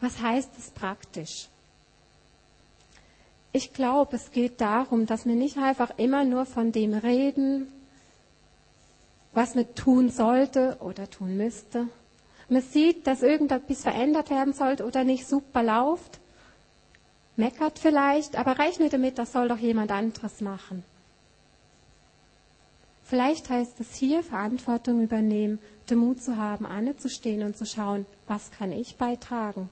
Was 0.00 0.20
heißt 0.20 0.50
es 0.58 0.70
praktisch? 0.70 1.46
Ich 3.52 3.72
glaube, 3.72 4.16
es 4.16 4.32
geht 4.32 4.60
darum, 4.60 5.06
dass 5.06 5.24
wir 5.24 5.36
nicht 5.36 5.56
einfach 5.56 5.96
immer 5.98 6.24
nur 6.24 6.46
von 6.46 6.72
dem 6.72 6.94
reden, 6.94 7.68
was 9.34 9.54
man 9.54 9.74
tun 9.74 10.10
sollte 10.10 10.76
oder 10.80 11.10
tun 11.10 11.36
müsste, 11.36 11.88
man 12.48 12.62
sieht, 12.62 13.06
dass 13.06 13.22
irgendetwas 13.22 13.82
verändert 13.82 14.30
werden 14.30 14.52
sollte 14.52 14.84
oder 14.84 15.04
nicht 15.04 15.26
super 15.26 15.62
läuft, 15.62 16.20
meckert 17.36 17.78
vielleicht, 17.78 18.36
aber 18.36 18.58
rechnet 18.58 18.92
damit, 18.92 19.18
das 19.18 19.32
soll 19.32 19.48
doch 19.48 19.58
jemand 19.58 19.90
anderes 19.90 20.40
machen. 20.40 20.84
Vielleicht 23.02 23.50
heißt 23.50 23.80
es 23.80 23.94
hier, 23.94 24.22
Verantwortung 24.22 25.02
übernehmen, 25.02 25.58
den 25.90 25.98
Mut 25.98 26.22
zu 26.22 26.36
haben, 26.36 26.64
anzustehen 26.64 27.42
und 27.42 27.56
zu 27.56 27.66
schauen, 27.66 28.06
was 28.26 28.50
kann 28.50 28.72
ich 28.72 28.96
beitragen. 28.96 29.68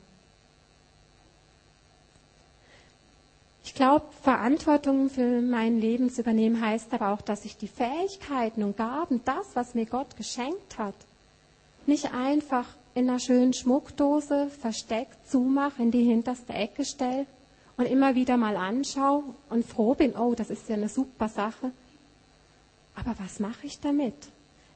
Ich 3.64 3.74
glaube, 3.74 4.06
Verantwortung 4.22 5.08
für 5.08 5.40
mein 5.40 5.78
Leben 5.78 6.10
zu 6.10 6.22
übernehmen 6.22 6.60
heißt 6.60 6.92
aber 6.92 7.12
auch, 7.12 7.20
dass 7.20 7.44
ich 7.44 7.56
die 7.56 7.68
Fähigkeiten 7.68 8.62
und 8.62 8.76
Gaben, 8.76 9.20
das, 9.24 9.54
was 9.54 9.74
mir 9.74 9.86
Gott 9.86 10.16
geschenkt 10.16 10.78
hat, 10.78 10.96
nicht 11.86 12.12
einfach 12.12 12.66
in 12.94 13.08
einer 13.08 13.20
schönen 13.20 13.52
Schmuckdose 13.52 14.48
versteckt 14.48 15.28
zumache, 15.28 15.82
in 15.82 15.90
die 15.90 16.04
hinterste 16.04 16.52
Ecke 16.52 16.84
stelle 16.84 17.26
und 17.76 17.86
immer 17.86 18.14
wieder 18.14 18.36
mal 18.36 18.56
anschaue 18.56 19.24
und 19.48 19.64
froh 19.64 19.94
bin, 19.94 20.14
oh, 20.16 20.34
das 20.34 20.50
ist 20.50 20.68
ja 20.68 20.74
eine 20.74 20.88
super 20.88 21.28
Sache. 21.28 21.70
Aber 22.94 23.14
was 23.18 23.40
mache 23.40 23.66
ich 23.66 23.80
damit? 23.80 24.14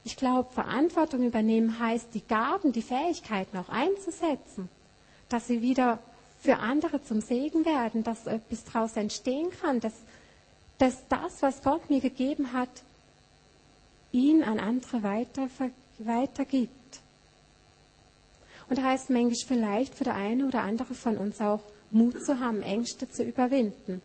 Ich 0.03 0.15
glaube, 0.15 0.51
Verantwortung 0.51 1.23
übernehmen 1.23 1.79
heißt, 1.79 2.13
die 2.13 2.25
Gaben, 2.25 2.71
die 2.71 2.81
Fähigkeiten 2.81 3.57
auch 3.57 3.69
einzusetzen, 3.69 4.69
dass 5.29 5.47
sie 5.47 5.61
wieder 5.61 5.99
für 6.39 6.57
andere 6.57 7.03
zum 7.03 7.21
Segen 7.21 7.65
werden, 7.65 8.03
dass 8.03 8.27
etwas 8.27 8.63
daraus 8.65 8.95
entstehen 8.95 9.49
kann, 9.61 9.79
dass, 9.79 9.93
dass 10.77 11.07
das, 11.09 11.41
was 11.41 11.61
Gott 11.63 11.89
mir 11.89 11.99
gegeben 11.99 12.53
hat, 12.53 12.69
ihn 14.11 14.43
an 14.43 14.59
andere 14.59 15.03
weiter, 15.03 15.49
weitergibt. 15.99 16.71
Und 18.69 18.77
da 18.77 18.83
heißt 18.83 19.09
manchmal 19.09 19.35
vielleicht 19.35 19.95
für 19.95 20.03
der 20.03 20.15
eine 20.15 20.45
oder 20.45 20.61
andere 20.61 20.93
von 20.93 21.17
uns 21.17 21.39
auch 21.41 21.61
Mut 21.91 22.21
zu 22.23 22.39
haben, 22.39 22.61
Ängste 22.61 23.09
zu 23.09 23.23
überwinden. 23.23 24.01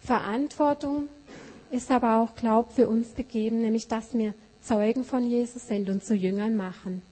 Verantwortung 0.00 1.08
ist 1.70 1.90
aber 1.90 2.20
auch, 2.20 2.34
glaub, 2.34 2.72
für 2.72 2.88
uns 2.88 3.14
gegeben, 3.14 3.60
nämlich 3.60 3.88
dass 3.88 4.14
wir 4.14 4.34
Zeugen 4.62 5.04
von 5.04 5.28
Jesus 5.28 5.68
sind 5.68 5.88
und 5.88 6.04
zu 6.04 6.14
Jüngern 6.14 6.56
machen. 6.56 7.02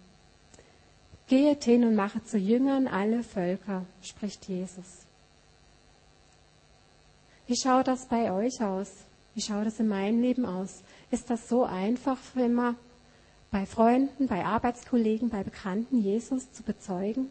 Gehet 1.28 1.64
hin 1.64 1.84
und 1.84 1.96
mache 1.96 2.22
zu 2.22 2.38
Jüngern 2.38 2.86
alle 2.86 3.24
Völker, 3.24 3.84
spricht 4.00 4.48
Jesus. 4.48 5.06
Wie 7.48 7.56
schaut 7.56 7.88
das 7.88 8.06
bei 8.06 8.32
euch 8.32 8.62
aus? 8.62 8.92
Wie 9.34 9.40
schaut 9.40 9.66
das 9.66 9.80
in 9.80 9.88
meinem 9.88 10.20
Leben 10.20 10.46
aus? 10.46 10.82
Ist 11.10 11.28
das 11.30 11.48
so 11.48 11.64
einfach, 11.64 12.18
wenn 12.34 12.54
man 12.54 12.76
bei 13.50 13.66
Freunden, 13.66 14.28
bei 14.28 14.44
Arbeitskollegen, 14.44 15.28
bei 15.28 15.42
Bekannten 15.42 16.00
Jesus 16.00 16.52
zu 16.52 16.62
bezeugen? 16.62 17.30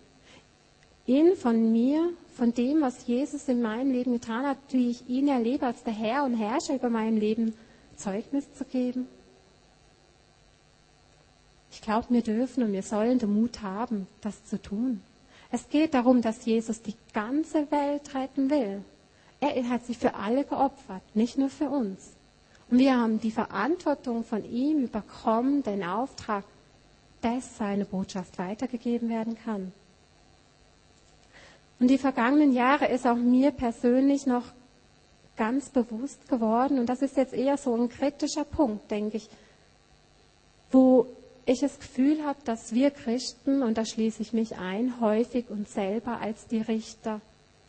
Ihn 1.08 1.36
von 1.36 1.72
mir, 1.72 2.12
von 2.36 2.54
dem, 2.54 2.82
was 2.82 3.08
Jesus 3.08 3.48
in 3.48 3.62
meinem 3.62 3.92
Leben 3.92 4.14
getan 4.14 4.46
hat, 4.46 4.58
wie 4.70 4.90
ich 4.90 5.08
ihn 5.08 5.28
erlebe 5.28 5.68
als 5.68 5.84
der 5.84 5.94
Herr 5.94 6.24
und 6.24 6.36
Herrscher 6.36 6.76
über 6.76 6.90
mein 6.90 7.18
Leben, 7.18 7.54
Zeugnis 7.96 8.52
zu 8.54 8.66
geben? 8.66 9.08
Ich 11.76 11.82
glaube, 11.82 12.08
wir 12.10 12.22
dürfen 12.22 12.64
und 12.64 12.72
wir 12.72 12.84
sollen 12.84 13.20
den 13.20 13.34
Mut 13.34 13.62
haben, 13.62 14.08
das 14.22 14.46
zu 14.46 14.62
tun. 14.62 15.02
Es 15.52 15.68
geht 15.68 15.94
darum, 15.94 16.22
dass 16.22 16.46
Jesus 16.46 16.82
die 16.82 16.96
ganze 17.14 17.70
Welt 17.70 18.16
retten 18.16 18.50
will. 18.50 18.82
Er 19.42 19.70
hat 19.70 19.86
sich 19.86 19.98
für 19.98 20.16
alle 20.16 20.46
geopfert, 20.46 21.04
nicht 21.14 21.38
nur 21.38 21.50
für 21.50 21.70
uns. 21.70 22.14
Und 22.72 22.80
wir 22.80 22.98
haben 22.98 23.20
die 23.20 23.30
Verantwortung 23.30 24.24
von 24.24 24.50
ihm 24.50 24.86
überkommen, 24.86 25.64
den 25.64 25.84
Auftrag, 25.84 26.46
dass 27.22 27.58
seine 27.58 27.84
Botschaft 27.84 28.40
weitergegeben 28.40 29.10
werden 29.10 29.38
kann. 29.44 29.74
Und 31.82 31.90
die 31.90 31.98
vergangenen 31.98 32.54
Jahre 32.54 32.88
ist 32.88 33.06
auch 33.06 33.18
mir 33.18 33.52
persönlich 33.52 34.26
noch 34.26 34.46
ganz 35.36 35.68
bewusst 35.68 36.30
geworden, 36.30 36.80
und 36.80 36.88
das 36.88 37.02
ist 37.02 37.18
jetzt 37.18 37.34
eher 37.34 37.58
so 37.58 37.76
ein 37.76 37.90
kritischer 37.90 38.46
Punkt, 38.46 38.90
denke 38.90 39.18
ich, 39.18 39.30
wo 40.72 41.08
ich 41.46 41.60
das 41.60 41.80
Gefühl 41.80 42.24
habe, 42.24 42.40
dass 42.46 42.74
wir 42.74 42.90
Christen, 42.92 43.62
und 43.62 43.78
da 43.78 43.86
schließe 43.86 44.22
ich 44.22 44.34
mich 44.34 44.58
ein, 44.58 45.00
häufig 45.00 45.50
uns 45.50 45.74
selber 45.74 46.20
als 46.20 46.48
die 46.48 46.62
Richter 46.62 47.22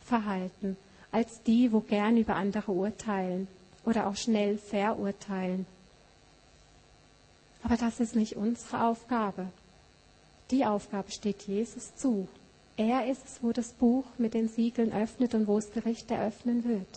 verhalten, 0.03 0.77
als 1.11 1.43
die, 1.43 1.71
wo 1.71 1.81
gern 1.81 2.17
über 2.17 2.35
andere 2.35 2.71
urteilen 2.71 3.47
oder 3.85 4.07
auch 4.07 4.15
schnell 4.15 4.57
verurteilen. 4.57 5.65
Aber 7.63 7.77
das 7.77 7.99
ist 7.99 8.15
nicht 8.15 8.35
unsere 8.35 8.83
Aufgabe. 8.83 9.47
Die 10.51 10.65
Aufgabe 10.65 11.11
steht 11.11 11.43
Jesus 11.43 11.95
zu. 11.95 12.27
Er 12.77 13.07
ist 13.07 13.25
es, 13.25 13.43
wo 13.43 13.51
das 13.51 13.73
Buch 13.73 14.05
mit 14.17 14.33
den 14.33 14.47
Siegeln 14.47 14.93
öffnet 14.93 15.33
und 15.33 15.47
wo 15.47 15.55
das 15.55 15.71
Gericht 15.71 16.09
eröffnen 16.11 16.63
wird. 16.63 16.87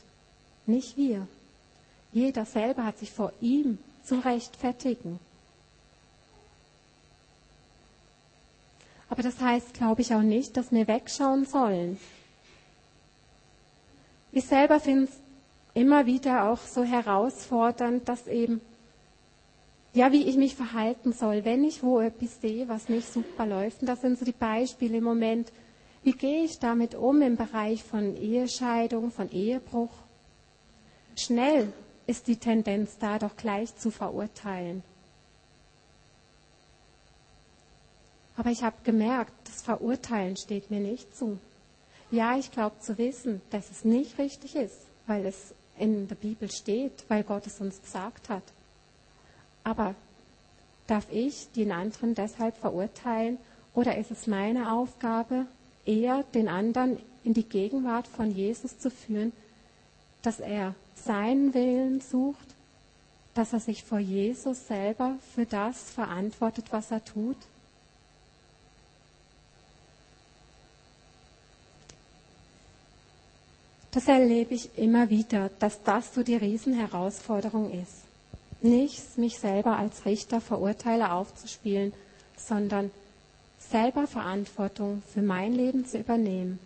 Nicht 0.67 0.97
wir. 0.97 1.27
Jeder 2.13 2.45
selber 2.45 2.85
hat 2.85 2.99
sich 2.99 3.11
vor 3.11 3.33
ihm 3.41 3.79
zu 4.05 4.25
rechtfertigen. 4.25 5.19
Aber 9.11 9.23
das 9.23 9.41
heißt, 9.41 9.75
glaube 9.75 10.03
ich, 10.03 10.15
auch 10.15 10.23
nicht, 10.23 10.57
dass 10.57 10.71
wir 10.71 10.87
wegschauen 10.87 11.45
sollen. 11.45 11.99
Ich 14.33 14.47
selber 14.47 14.79
finde 14.79 15.05
es 15.05 15.21
immer 15.75 16.07
wieder 16.07 16.49
auch 16.49 16.61
so 16.61 16.85
herausfordernd, 16.85 18.09
dass 18.09 18.29
eben, 18.29 18.61
ja, 19.93 20.13
wie 20.13 20.29
ich 20.29 20.37
mich 20.37 20.55
verhalten 20.55 21.13
soll, 21.13 21.45
wenn 21.45 21.65
ich 21.65 21.83
wo 21.83 22.01
etwas 22.01 22.41
sehe, 22.41 22.69
was 22.69 22.89
nicht 22.89 23.13
super 23.13 23.47
läuft. 23.47 23.81
Und 23.81 23.89
das 23.89 24.01
sind 24.01 24.17
so 24.17 24.25
die 24.25 24.33
Beispiele 24.33 24.99
im 24.99 25.05
Moment. 25.05 25.53
Wie 26.05 26.13
gehe 26.13 26.45
ich 26.45 26.61
damit 26.61 26.95
um 26.95 27.21
im 27.21 27.37
Bereich 27.37 27.83
von 27.83 28.17
Ehescheidung, 28.17 29.11
von 29.11 29.31
Ehebruch? 29.33 29.91
Schnell 31.17 31.73
ist 32.07 32.29
die 32.29 32.37
Tendenz 32.37 32.97
da, 32.99 33.19
doch 33.19 33.37
gleich 33.37 33.77
zu 33.77 33.91
verurteilen. 33.91 34.85
Aber 38.41 38.49
ich 38.49 38.63
habe 38.63 38.77
gemerkt, 38.85 39.35
das 39.45 39.61
Verurteilen 39.61 40.35
steht 40.35 40.71
mir 40.71 40.81
nicht 40.81 41.15
zu. 41.15 41.39
Ja, 42.11 42.39
ich 42.39 42.51
glaube 42.51 42.81
zu 42.81 42.97
wissen, 42.97 43.43
dass 43.51 43.71
es 43.71 43.85
nicht 43.85 44.19
richtig 44.19 44.57
ist, 44.57 44.79
weil 45.07 45.27
es 45.27 45.53
in 45.79 46.09
der 46.09 46.15
Bibel 46.15 46.51
steht, 46.51 47.05
weil 47.09 47.23
Gott 47.23 47.47
es 47.47 47.61
uns 47.61 47.83
gesagt 47.83 48.31
hat. 48.31 48.43
Aber 49.63 49.95
darf 50.87 51.07
ich 51.11 51.53
den 51.55 51.71
anderen 51.71 52.15
deshalb 52.15 52.57
verurteilen 52.57 53.37
oder 53.75 53.99
ist 53.99 54.11
es 54.11 54.27
meine 54.27 54.73
Aufgabe, 54.73 55.45
eher 55.85 56.25
den 56.33 56.49
anderen 56.49 56.97
in 57.25 57.35
die 57.35 57.47
Gegenwart 57.47 58.07
von 58.07 58.31
Jesus 58.31 58.79
zu 58.79 58.91
führen, 58.91 59.35
dass 60.23 60.41
er 60.41 60.75
seinen 60.95 61.53
Willen 61.53 62.01
sucht, 62.01 62.55
dass 63.35 63.53
er 63.53 63.61
sich 63.61 63.85
vor 63.85 63.99
Jesus 63.99 64.67
selber 64.67 65.17
für 65.35 65.45
das 65.45 65.91
verantwortet, 65.91 66.65
was 66.71 66.91
er 66.91 67.05
tut 67.05 67.37
Das 73.93 74.07
erlebe 74.07 74.55
ich 74.55 74.79
immer 74.79 75.11
wieder, 75.11 75.51
dass 75.59 75.83
das 75.83 76.15
so 76.15 76.23
die 76.23 76.37
Riesenherausforderung 76.37 77.73
ist. 77.73 78.05
Nicht 78.63 79.19
mich 79.19 79.39
selber 79.39 79.77
als 79.77 80.05
Richter, 80.05 80.41
Verurteiler 80.41 81.15
aufzuspielen, 81.15 81.93
sondern 82.37 82.91
selber 83.59 84.07
Verantwortung 84.07 85.03
für 85.13 85.23
mein 85.23 85.55
Leben 85.55 85.87
zu 85.87 85.99
übernehmen 85.99 86.59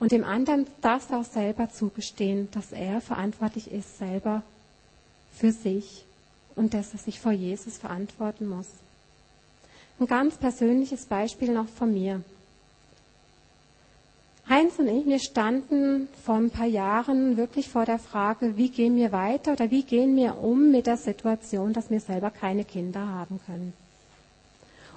und 0.00 0.12
dem 0.12 0.24
anderen 0.24 0.66
das 0.80 1.10
auch 1.12 1.24
selber 1.24 1.70
zugestehen, 1.70 2.48
dass 2.50 2.72
er 2.72 3.00
verantwortlich 3.00 3.70
ist 3.70 3.98
selber 3.98 4.42
für 5.34 5.52
sich 5.52 6.04
und 6.56 6.74
dass 6.74 6.92
er 6.92 6.98
sich 6.98 7.20
vor 7.20 7.32
Jesus 7.32 7.78
verantworten 7.78 8.48
muss. 8.48 8.68
Ein 10.00 10.06
ganz 10.06 10.36
persönliches 10.36 11.06
Beispiel 11.06 11.52
noch 11.52 11.68
von 11.68 11.92
mir. 11.92 12.22
Heinz 14.48 14.78
und 14.78 14.88
ich, 14.88 15.06
wir 15.06 15.18
standen 15.20 16.08
vor 16.22 16.34
ein 16.34 16.50
paar 16.50 16.66
Jahren 16.66 17.38
wirklich 17.38 17.70
vor 17.70 17.86
der 17.86 17.98
Frage, 17.98 18.58
wie 18.58 18.68
gehen 18.68 18.94
wir 18.96 19.10
weiter 19.10 19.52
oder 19.52 19.70
wie 19.70 19.82
gehen 19.82 20.16
wir 20.16 20.38
um 20.38 20.70
mit 20.70 20.86
der 20.86 20.98
Situation, 20.98 21.72
dass 21.72 21.90
wir 21.90 22.00
selber 22.00 22.30
keine 22.30 22.64
Kinder 22.64 23.08
haben 23.08 23.40
können. 23.46 23.72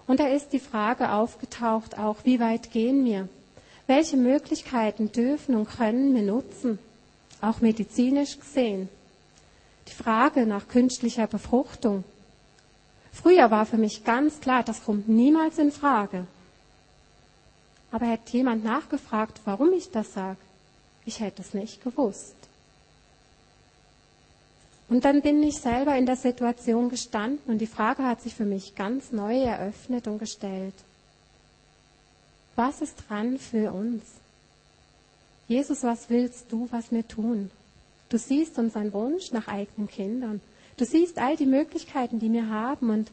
Und 0.06 0.20
da 0.20 0.28
ist 0.28 0.52
die 0.52 0.60
Frage 0.60 1.12
aufgetaucht 1.12 1.98
auch, 1.98 2.18
wie 2.24 2.40
weit 2.42 2.72
gehen 2.72 3.06
wir? 3.06 3.30
Welche 3.88 4.18
Möglichkeiten 4.18 5.14
dürfen 5.14 5.56
und 5.56 5.70
können 5.70 6.14
wir 6.14 6.24
nutzen? 6.24 6.78
Auch 7.40 7.62
medizinisch 7.62 8.38
gesehen. 8.40 8.90
Die 9.88 9.94
Frage 9.94 10.46
nach 10.46 10.68
künstlicher 10.68 11.28
Befruchtung. 11.28 12.04
Früher 13.14 13.50
war 13.50 13.66
für 13.66 13.78
mich 13.78 14.04
ganz 14.04 14.42
klar, 14.42 14.64
das 14.64 14.84
kommt 14.84 15.08
niemals 15.08 15.58
in 15.58 15.72
Frage. 15.72 16.26
Aber 17.92 18.06
hätte 18.06 18.36
jemand 18.38 18.64
nachgefragt, 18.64 19.42
warum 19.46 19.72
ich 19.74 19.92
das 19.92 20.14
sage, 20.14 20.38
ich 21.06 21.20
hätte 21.20 21.42
es 21.42 21.54
nicht 21.54 21.84
gewusst. 21.84 22.36
Und 24.90 25.04
dann 25.04 25.22
bin 25.22 25.44
ich 25.44 25.58
selber 25.58 25.98
in 25.98 26.06
der 26.06 26.16
Situation 26.16 26.90
gestanden 26.90 27.52
und 27.52 27.60
die 27.60 27.68
Frage 27.68 28.04
hat 28.04 28.22
sich 28.22 28.36
für 28.36 28.46
mich 28.46 28.76
ganz 28.76 29.12
neu 29.12 29.42
eröffnet 29.42 30.08
und 30.08 30.18
gestellt. 30.18 30.74
Was 32.56 32.82
ist 32.82 32.96
dran 33.08 33.38
für 33.38 33.72
uns? 33.74 34.04
Jesus, 35.48 35.84
was 35.84 36.10
willst 36.10 36.52
du, 36.52 36.68
was 36.72 36.92
wir 36.92 37.08
tun? 37.08 37.52
Du 38.10 38.18
siehst 38.18 38.58
unseren 38.58 38.94
Wunsch 38.94 39.32
nach 39.32 39.48
eigenen 39.48 39.88
Kindern. 39.88 40.42
Du 40.78 40.86
siehst 40.86 41.18
all 41.18 41.36
die 41.36 41.46
Möglichkeiten, 41.46 42.20
die 42.20 42.32
wir 42.32 42.50
haben 42.50 42.90
und 42.90 43.12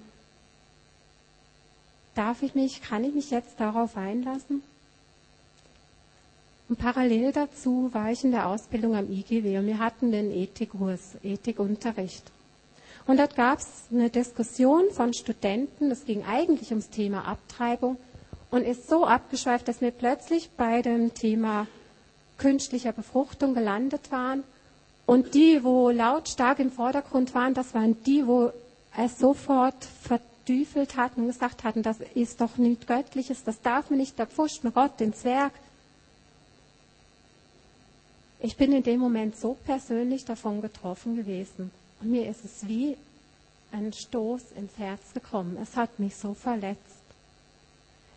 Darf 2.14 2.42
ich 2.42 2.54
mich, 2.54 2.80
kann 2.82 3.04
ich 3.04 3.14
mich 3.14 3.30
jetzt 3.30 3.58
darauf 3.58 3.96
einlassen? 3.96 4.62
Und 6.68 6.78
parallel 6.78 7.32
dazu 7.32 7.90
war 7.92 8.10
ich 8.10 8.24
in 8.24 8.30
der 8.30 8.48
Ausbildung 8.48 8.96
am 8.96 9.10
IGW 9.10 9.58
und 9.58 9.66
wir 9.66 9.78
hatten 9.78 10.12
den 10.12 10.30
Ethikkurs, 10.30 11.16
Ethikunterricht. 11.22 12.24
Und 13.06 13.18
dort 13.18 13.36
gab 13.36 13.58
es 13.58 13.66
eine 13.92 14.08
Diskussion 14.08 14.84
von 14.90 15.12
Studenten, 15.12 15.90
das 15.90 16.06
ging 16.06 16.24
eigentlich 16.24 16.70
ums 16.70 16.88
Thema 16.88 17.26
Abtreibung 17.26 17.98
und 18.50 18.62
ist 18.62 18.88
so 18.88 19.04
abgeschweift, 19.04 19.68
dass 19.68 19.82
wir 19.82 19.90
plötzlich 19.90 20.48
bei 20.56 20.80
dem 20.80 21.12
Thema 21.12 21.66
künstlicher 22.38 22.92
Befruchtung 22.92 23.52
gelandet 23.54 24.10
waren. 24.10 24.42
Und 25.06 25.34
die, 25.34 25.62
wo 25.64 25.90
lautstark 25.90 26.60
im 26.60 26.70
Vordergrund 26.72 27.34
waren, 27.34 27.52
das 27.52 27.74
waren 27.74 28.02
die, 28.04 28.26
wo 28.26 28.52
es 28.96 29.18
sofort 29.18 29.76
vertüfelt 30.44 30.96
hatten 30.96 31.22
und 31.22 31.26
gesagt 31.28 31.64
hatten, 31.64 31.82
das 31.82 31.98
ist 32.14 32.40
doch 32.40 32.56
nicht 32.58 32.86
Göttliches, 32.86 33.44
das 33.44 33.60
darf 33.62 33.88
man 33.90 33.98
nicht, 33.98 34.18
da 34.18 34.26
pfuscht 34.26 34.62
man 34.62 34.74
Gott 34.74 35.00
den 35.00 35.14
Zwerg. 35.14 35.52
Ich 38.40 38.56
bin 38.56 38.72
in 38.72 38.82
dem 38.82 39.00
Moment 39.00 39.36
so 39.36 39.56
persönlich 39.64 40.26
davon 40.26 40.60
getroffen 40.60 41.16
gewesen. 41.16 41.70
Und 42.00 42.10
mir 42.10 42.28
ist 42.28 42.44
es 42.44 42.68
wie 42.68 42.96
ein 43.72 43.92
Stoß 43.92 44.42
ins 44.56 44.76
Herz 44.76 45.14
gekommen. 45.14 45.56
Es 45.62 45.76
hat 45.76 45.98
mich 45.98 46.14
so 46.14 46.34
verletzt. 46.34 46.78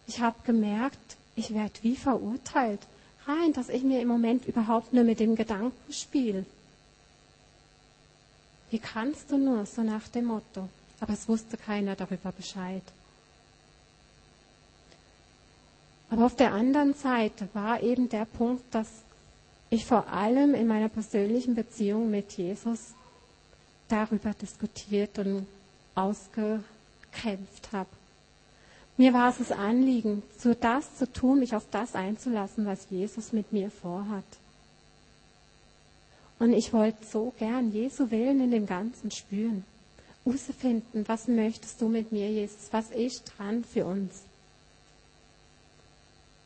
Ich 0.05 0.19
habe 0.19 0.35
gemerkt, 0.43 1.15
ich 1.35 1.53
werde 1.53 1.73
wie 1.81 1.95
verurteilt. 1.95 2.81
Rein, 3.25 3.53
dass 3.53 3.69
ich 3.69 3.83
mir 3.83 4.01
im 4.01 4.09
Moment 4.09 4.45
überhaupt 4.45 4.91
nur 4.91 5.05
mit 5.05 5.21
dem 5.21 5.35
Gedanken 5.35 5.93
spiele. 5.93 6.45
Wie 8.69 8.79
kannst 8.79 9.31
du 9.31 9.37
nur, 9.37 9.65
so 9.65 9.81
nach 9.81 10.09
dem 10.09 10.25
Motto. 10.25 10.67
Aber 10.99 11.13
es 11.13 11.27
wusste 11.27 11.57
keiner 11.57 11.95
darüber 11.95 12.31
Bescheid. 12.31 12.83
Aber 16.10 16.25
auf 16.25 16.36
der 16.36 16.53
anderen 16.53 16.93
Seite 16.93 17.49
war 17.53 17.81
eben 17.83 18.10
der 18.10 18.25
Punkt, 18.25 18.63
dass 18.71 18.88
ich 19.69 19.86
vor 19.86 20.07
allem 20.07 20.53
in 20.53 20.67
meiner 20.67 20.89
persönlichen 20.89 21.55
Beziehung 21.55 22.10
mit 22.10 22.31
Jesus 22.33 22.93
darüber 23.89 24.33
diskutiert 24.33 25.19
und 25.19 25.45
ausgekämpft 25.95 27.71
habe. 27.71 27.89
Mir 28.95 29.13
war 29.13 29.29
es 29.29 29.38
das 29.38 29.51
Anliegen, 29.51 30.23
zu 30.39 30.55
das 30.55 30.97
zu 30.97 31.12
tun, 31.12 31.39
mich 31.39 31.55
auf 31.55 31.65
das 31.69 31.93
einzulassen, 31.93 32.65
was 32.65 32.88
Jesus 32.89 33.31
mit 33.31 33.51
mir 33.51 33.69
vorhat. 33.69 34.23
Und 36.39 36.53
ich 36.53 36.73
wollte 36.73 37.05
so 37.05 37.33
gern 37.38 37.71
Jesu 37.71 38.10
Willen 38.10 38.41
in 38.41 38.51
dem 38.51 38.65
Ganzen 38.65 39.12
spüren. 39.12 39.63
Herausfinden, 40.27 41.07
was 41.07 41.27
möchtest 41.27 41.81
du 41.81 41.87
mit 41.87 42.11
mir, 42.11 42.29
Jesus? 42.29 42.67
Was 42.71 42.91
ist 42.91 43.31
dran 43.37 43.63
für 43.63 43.85
uns? 43.85 44.23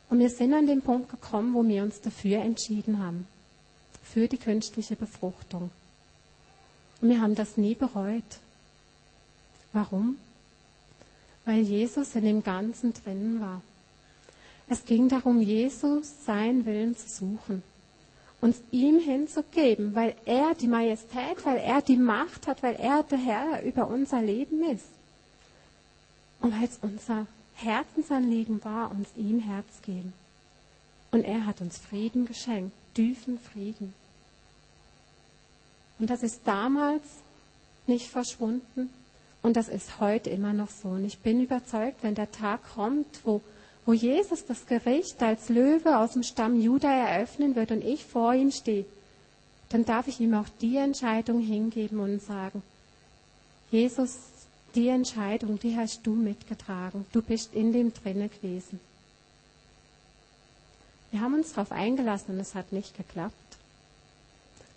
Und 0.08 0.20
wir 0.20 0.30
sind 0.30 0.54
an 0.54 0.66
den 0.66 0.82
Punkt 0.82 1.10
gekommen, 1.10 1.52
wo 1.54 1.66
wir 1.66 1.82
uns 1.82 2.00
dafür 2.00 2.42
entschieden 2.42 2.98
haben. 2.98 3.26
Für 4.04 4.28
die 4.28 4.36
künstliche 4.36 4.94
Befruchtung. 4.94 5.70
Und 7.00 7.08
wir 7.08 7.20
haben 7.20 7.34
das 7.34 7.56
nie 7.56 7.74
bereut. 7.74 8.22
Warum? 9.72 10.16
Weil 11.44 11.62
Jesus 11.62 12.14
in 12.14 12.24
dem 12.24 12.42
Ganzen 12.44 12.92
drin 12.92 13.40
war. 13.40 13.62
Es 14.68 14.84
ging 14.84 15.08
darum, 15.08 15.40
Jesus 15.40 16.24
seinen 16.24 16.66
Willen 16.66 16.96
zu 16.96 17.08
suchen 17.08 17.62
uns 18.42 18.60
ihm 18.72 18.98
hinzugeben, 18.98 19.94
weil 19.94 20.16
er 20.24 20.54
die 20.54 20.66
Majestät, 20.66 21.44
weil 21.44 21.58
er 21.58 21.80
die 21.80 21.96
Macht 21.96 22.48
hat, 22.48 22.62
weil 22.62 22.74
er 22.74 23.04
der 23.04 23.18
Herr 23.18 23.62
über 23.62 23.86
unser 23.86 24.20
Leben 24.20 24.64
ist. 24.64 24.84
Und 26.40 26.52
weil 26.52 26.64
es 26.64 26.78
unser 26.82 27.26
Herzensanliegen 27.54 28.62
war, 28.64 28.90
uns 28.90 29.08
ihm 29.16 29.38
Herz 29.38 29.80
geben. 29.82 30.12
Und 31.12 31.24
er 31.24 31.46
hat 31.46 31.60
uns 31.60 31.78
Frieden 31.78 32.26
geschenkt, 32.26 32.72
tiefen 32.94 33.38
Frieden. 33.38 33.94
Und 36.00 36.10
das 36.10 36.24
ist 36.24 36.40
damals 36.44 37.04
nicht 37.86 38.08
verschwunden 38.08 38.90
und 39.42 39.56
das 39.56 39.68
ist 39.68 40.00
heute 40.00 40.30
immer 40.30 40.52
noch 40.52 40.70
so. 40.70 40.88
Und 40.88 41.04
ich 41.04 41.20
bin 41.20 41.40
überzeugt, 41.40 42.02
wenn 42.02 42.16
der 42.16 42.32
Tag 42.32 42.60
kommt, 42.74 43.20
wo 43.22 43.40
wo 43.84 43.92
Jesus 43.92 44.46
das 44.46 44.66
Gericht 44.66 45.22
als 45.22 45.48
Löwe 45.48 45.98
aus 45.98 46.12
dem 46.12 46.22
Stamm 46.22 46.60
Juda 46.60 46.90
eröffnen 46.90 47.56
wird 47.56 47.72
und 47.72 47.84
ich 47.84 48.04
vor 48.04 48.34
ihm 48.34 48.50
stehe, 48.50 48.84
dann 49.70 49.84
darf 49.84 50.06
ich 50.06 50.20
ihm 50.20 50.34
auch 50.34 50.48
die 50.60 50.76
Entscheidung 50.76 51.40
hingeben 51.40 51.98
und 51.98 52.22
sagen, 52.22 52.62
Jesus, 53.70 54.18
die 54.74 54.88
Entscheidung, 54.88 55.58
die 55.58 55.76
hast 55.76 56.06
du 56.06 56.14
mitgetragen. 56.14 57.06
Du 57.12 57.22
bist 57.22 57.54
in 57.54 57.72
dem 57.72 57.92
drinne 57.92 58.28
gewesen. 58.28 58.80
Wir 61.10 61.20
haben 61.20 61.34
uns 61.34 61.52
darauf 61.52 61.72
eingelassen 61.72 62.34
und 62.34 62.40
es 62.40 62.54
hat 62.54 62.72
nicht 62.72 62.96
geklappt. 62.96 63.34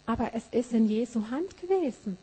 Aber 0.05 0.31
es 0.33 0.43
ist 0.51 0.73
in 0.73 0.89
Jesu 0.89 1.29
Hand 1.29 1.59
gewesen. 1.61 2.17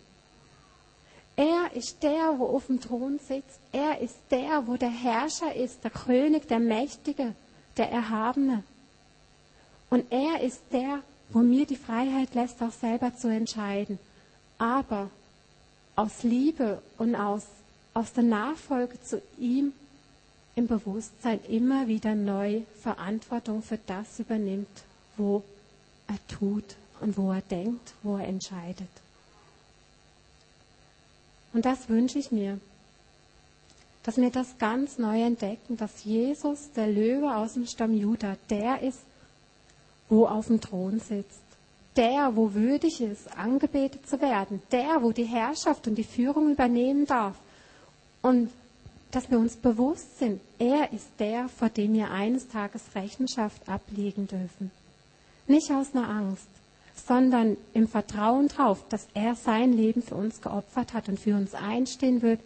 Er 1.37 1.75
ist 1.75 2.03
der, 2.03 2.39
wo 2.39 2.47
auf 2.47 2.67
dem 2.67 2.81
Thron 2.81 3.19
sitzt. 3.19 3.61
Er 3.73 4.01
ist 4.01 4.17
der, 4.31 4.67
wo 4.67 4.77
der 4.77 4.91
Herrscher 4.91 5.55
ist, 5.55 5.83
der 5.83 5.91
König, 5.91 6.47
der 6.49 6.59
Mächtige, 6.59 7.35
der 7.77 7.91
Erhabene. 7.91 8.63
Und 9.89 10.11
er 10.11 10.41
ist 10.41 10.61
der, 10.73 11.01
wo 11.31 11.41
mir 11.41 11.67
die 11.67 11.77
Freiheit 11.77 12.35
lässt, 12.35 12.63
auch 12.63 12.73
selber 12.73 13.17
zu 13.17 13.29
entscheiden. 13.29 13.99
Aber 14.59 15.11
aus 15.97 16.23
Liebe 16.23 16.83
und 16.99 17.15
aus, 17.15 17.45
aus 17.95 18.13
der 18.13 18.25
Nachfolge 18.25 19.01
zu 19.03 19.23
ihm 19.39 19.73
im 20.55 20.67
Bewusstsein 20.67 21.41
immer 21.49 21.89
wieder 21.89 22.15
neu 22.15 22.63
Verantwortung 22.83 23.63
für 23.63 23.79
das 23.87 24.19
übernimmt, 24.19 24.69
wo 25.17 25.43
er 26.09 26.19
tut 26.29 26.77
und 27.01 27.17
wo 27.17 27.33
er 27.33 27.41
denkt, 27.41 27.95
wo 28.03 28.17
er 28.17 28.29
entscheidet. 28.29 29.02
Und 31.53 31.65
das 31.65 31.89
wünsche 31.89 32.19
ich 32.19 32.33
mir, 32.33 32.59
dass 34.03 34.17
wir 34.17 34.31
das 34.31 34.59
ganz 34.59 34.99
neu 34.99 35.23
entdecken, 35.23 35.77
dass 35.77 36.05
Jesus, 36.05 36.71
der 36.73 36.89
Löwe 36.89 37.37
aus 37.37 37.55
dem 37.55 37.67
Stamm 37.67 37.95
Juda, 37.95 38.37
der 38.51 38.83
ist, 38.83 39.01
wo 40.09 40.27
auf 40.27 40.47
dem 40.47 40.61
Thron 40.61 40.99
sitzt. 40.99 41.41
Der, 41.97 42.35
wo 42.35 42.55
würdig 42.55 43.01
ist, 43.01 43.37
angebetet 43.37 44.09
zu 44.09 44.21
werden. 44.21 44.63
Der, 44.73 45.03
wo 45.03 45.13
die 45.13 45.25
Herrschaft 45.25 45.87
und 45.87 45.97
die 45.97 46.05
Führung 46.05 46.51
übernehmen 46.51 47.07
darf. 47.07 47.37
Und 48.23 48.51
dass 49.11 49.31
wir 49.31 49.39
uns 49.39 49.57
bewusst 49.57 50.19
sind, 50.19 50.41
er 50.59 50.91
ist 50.93 51.09
der, 51.19 51.49
vor 51.49 51.69
dem 51.69 51.93
wir 51.93 52.11
eines 52.11 52.49
Tages 52.49 52.83
Rechenschaft 52.95 53.69
ablegen 53.69 54.27
dürfen. 54.27 54.71
Nicht 55.47 55.71
aus 55.71 55.95
einer 55.95 56.09
Angst, 56.09 56.49
sondern 56.95 57.57
im 57.75 57.89
Vertrauen 57.89 58.49
darauf, 58.49 58.87
dass 58.89 59.07
er 59.15 59.35
sein 59.35 59.73
Leben 59.73 60.03
für 60.03 60.15
uns 60.15 60.41
geopfert 60.41 60.93
hat 60.93 61.09
und 61.09 61.19
für 61.19 61.35
uns 61.35 61.55
einstehen 61.55 62.23
wird 62.23 62.41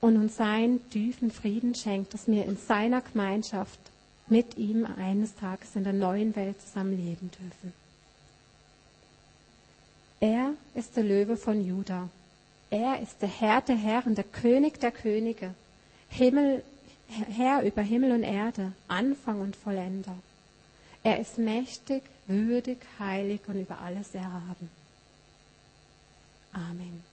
und 0.00 0.16
uns 0.16 0.36
seinen 0.36 0.88
tiefen 0.90 1.30
Frieden 1.30 1.74
schenkt, 1.74 2.14
dass 2.14 2.26
wir 2.28 2.44
in 2.44 2.56
seiner 2.56 3.00
Gemeinschaft 3.00 3.78
mit 4.28 4.56
ihm 4.56 4.86
eines 4.98 5.34
Tages 5.36 5.74
in 5.74 5.84
der 5.84 5.92
neuen 5.92 6.36
Welt 6.36 6.60
zusammenleben 6.60 7.30
dürfen. 7.30 7.72
Er 10.20 10.52
ist 10.74 10.96
der 10.96 11.04
Löwe 11.04 11.36
von 11.36 11.64
Juda. 11.64 12.08
Er 12.70 13.00
ist 13.00 13.22
der 13.22 13.28
Herr 13.28 13.62
der 13.62 13.76
Herren, 13.76 14.14
der 14.14 14.24
König 14.24 14.78
der 14.80 14.90
Könige, 14.90 15.54
Himmel, 16.08 16.62
Herr 17.08 17.62
über 17.62 17.82
Himmel 17.82 18.12
und 18.12 18.22
Erde, 18.22 18.72
Anfang 18.88 19.40
und 19.40 19.56
Vollender. 19.56 20.14
Er 21.02 21.20
ist 21.20 21.38
mächtig, 21.38 22.02
würdig, 22.28 22.78
heilig 22.98 23.40
und 23.48 23.60
über 23.60 23.78
alles 23.80 24.14
erhaben. 24.14 24.70
Amen. 26.52 27.07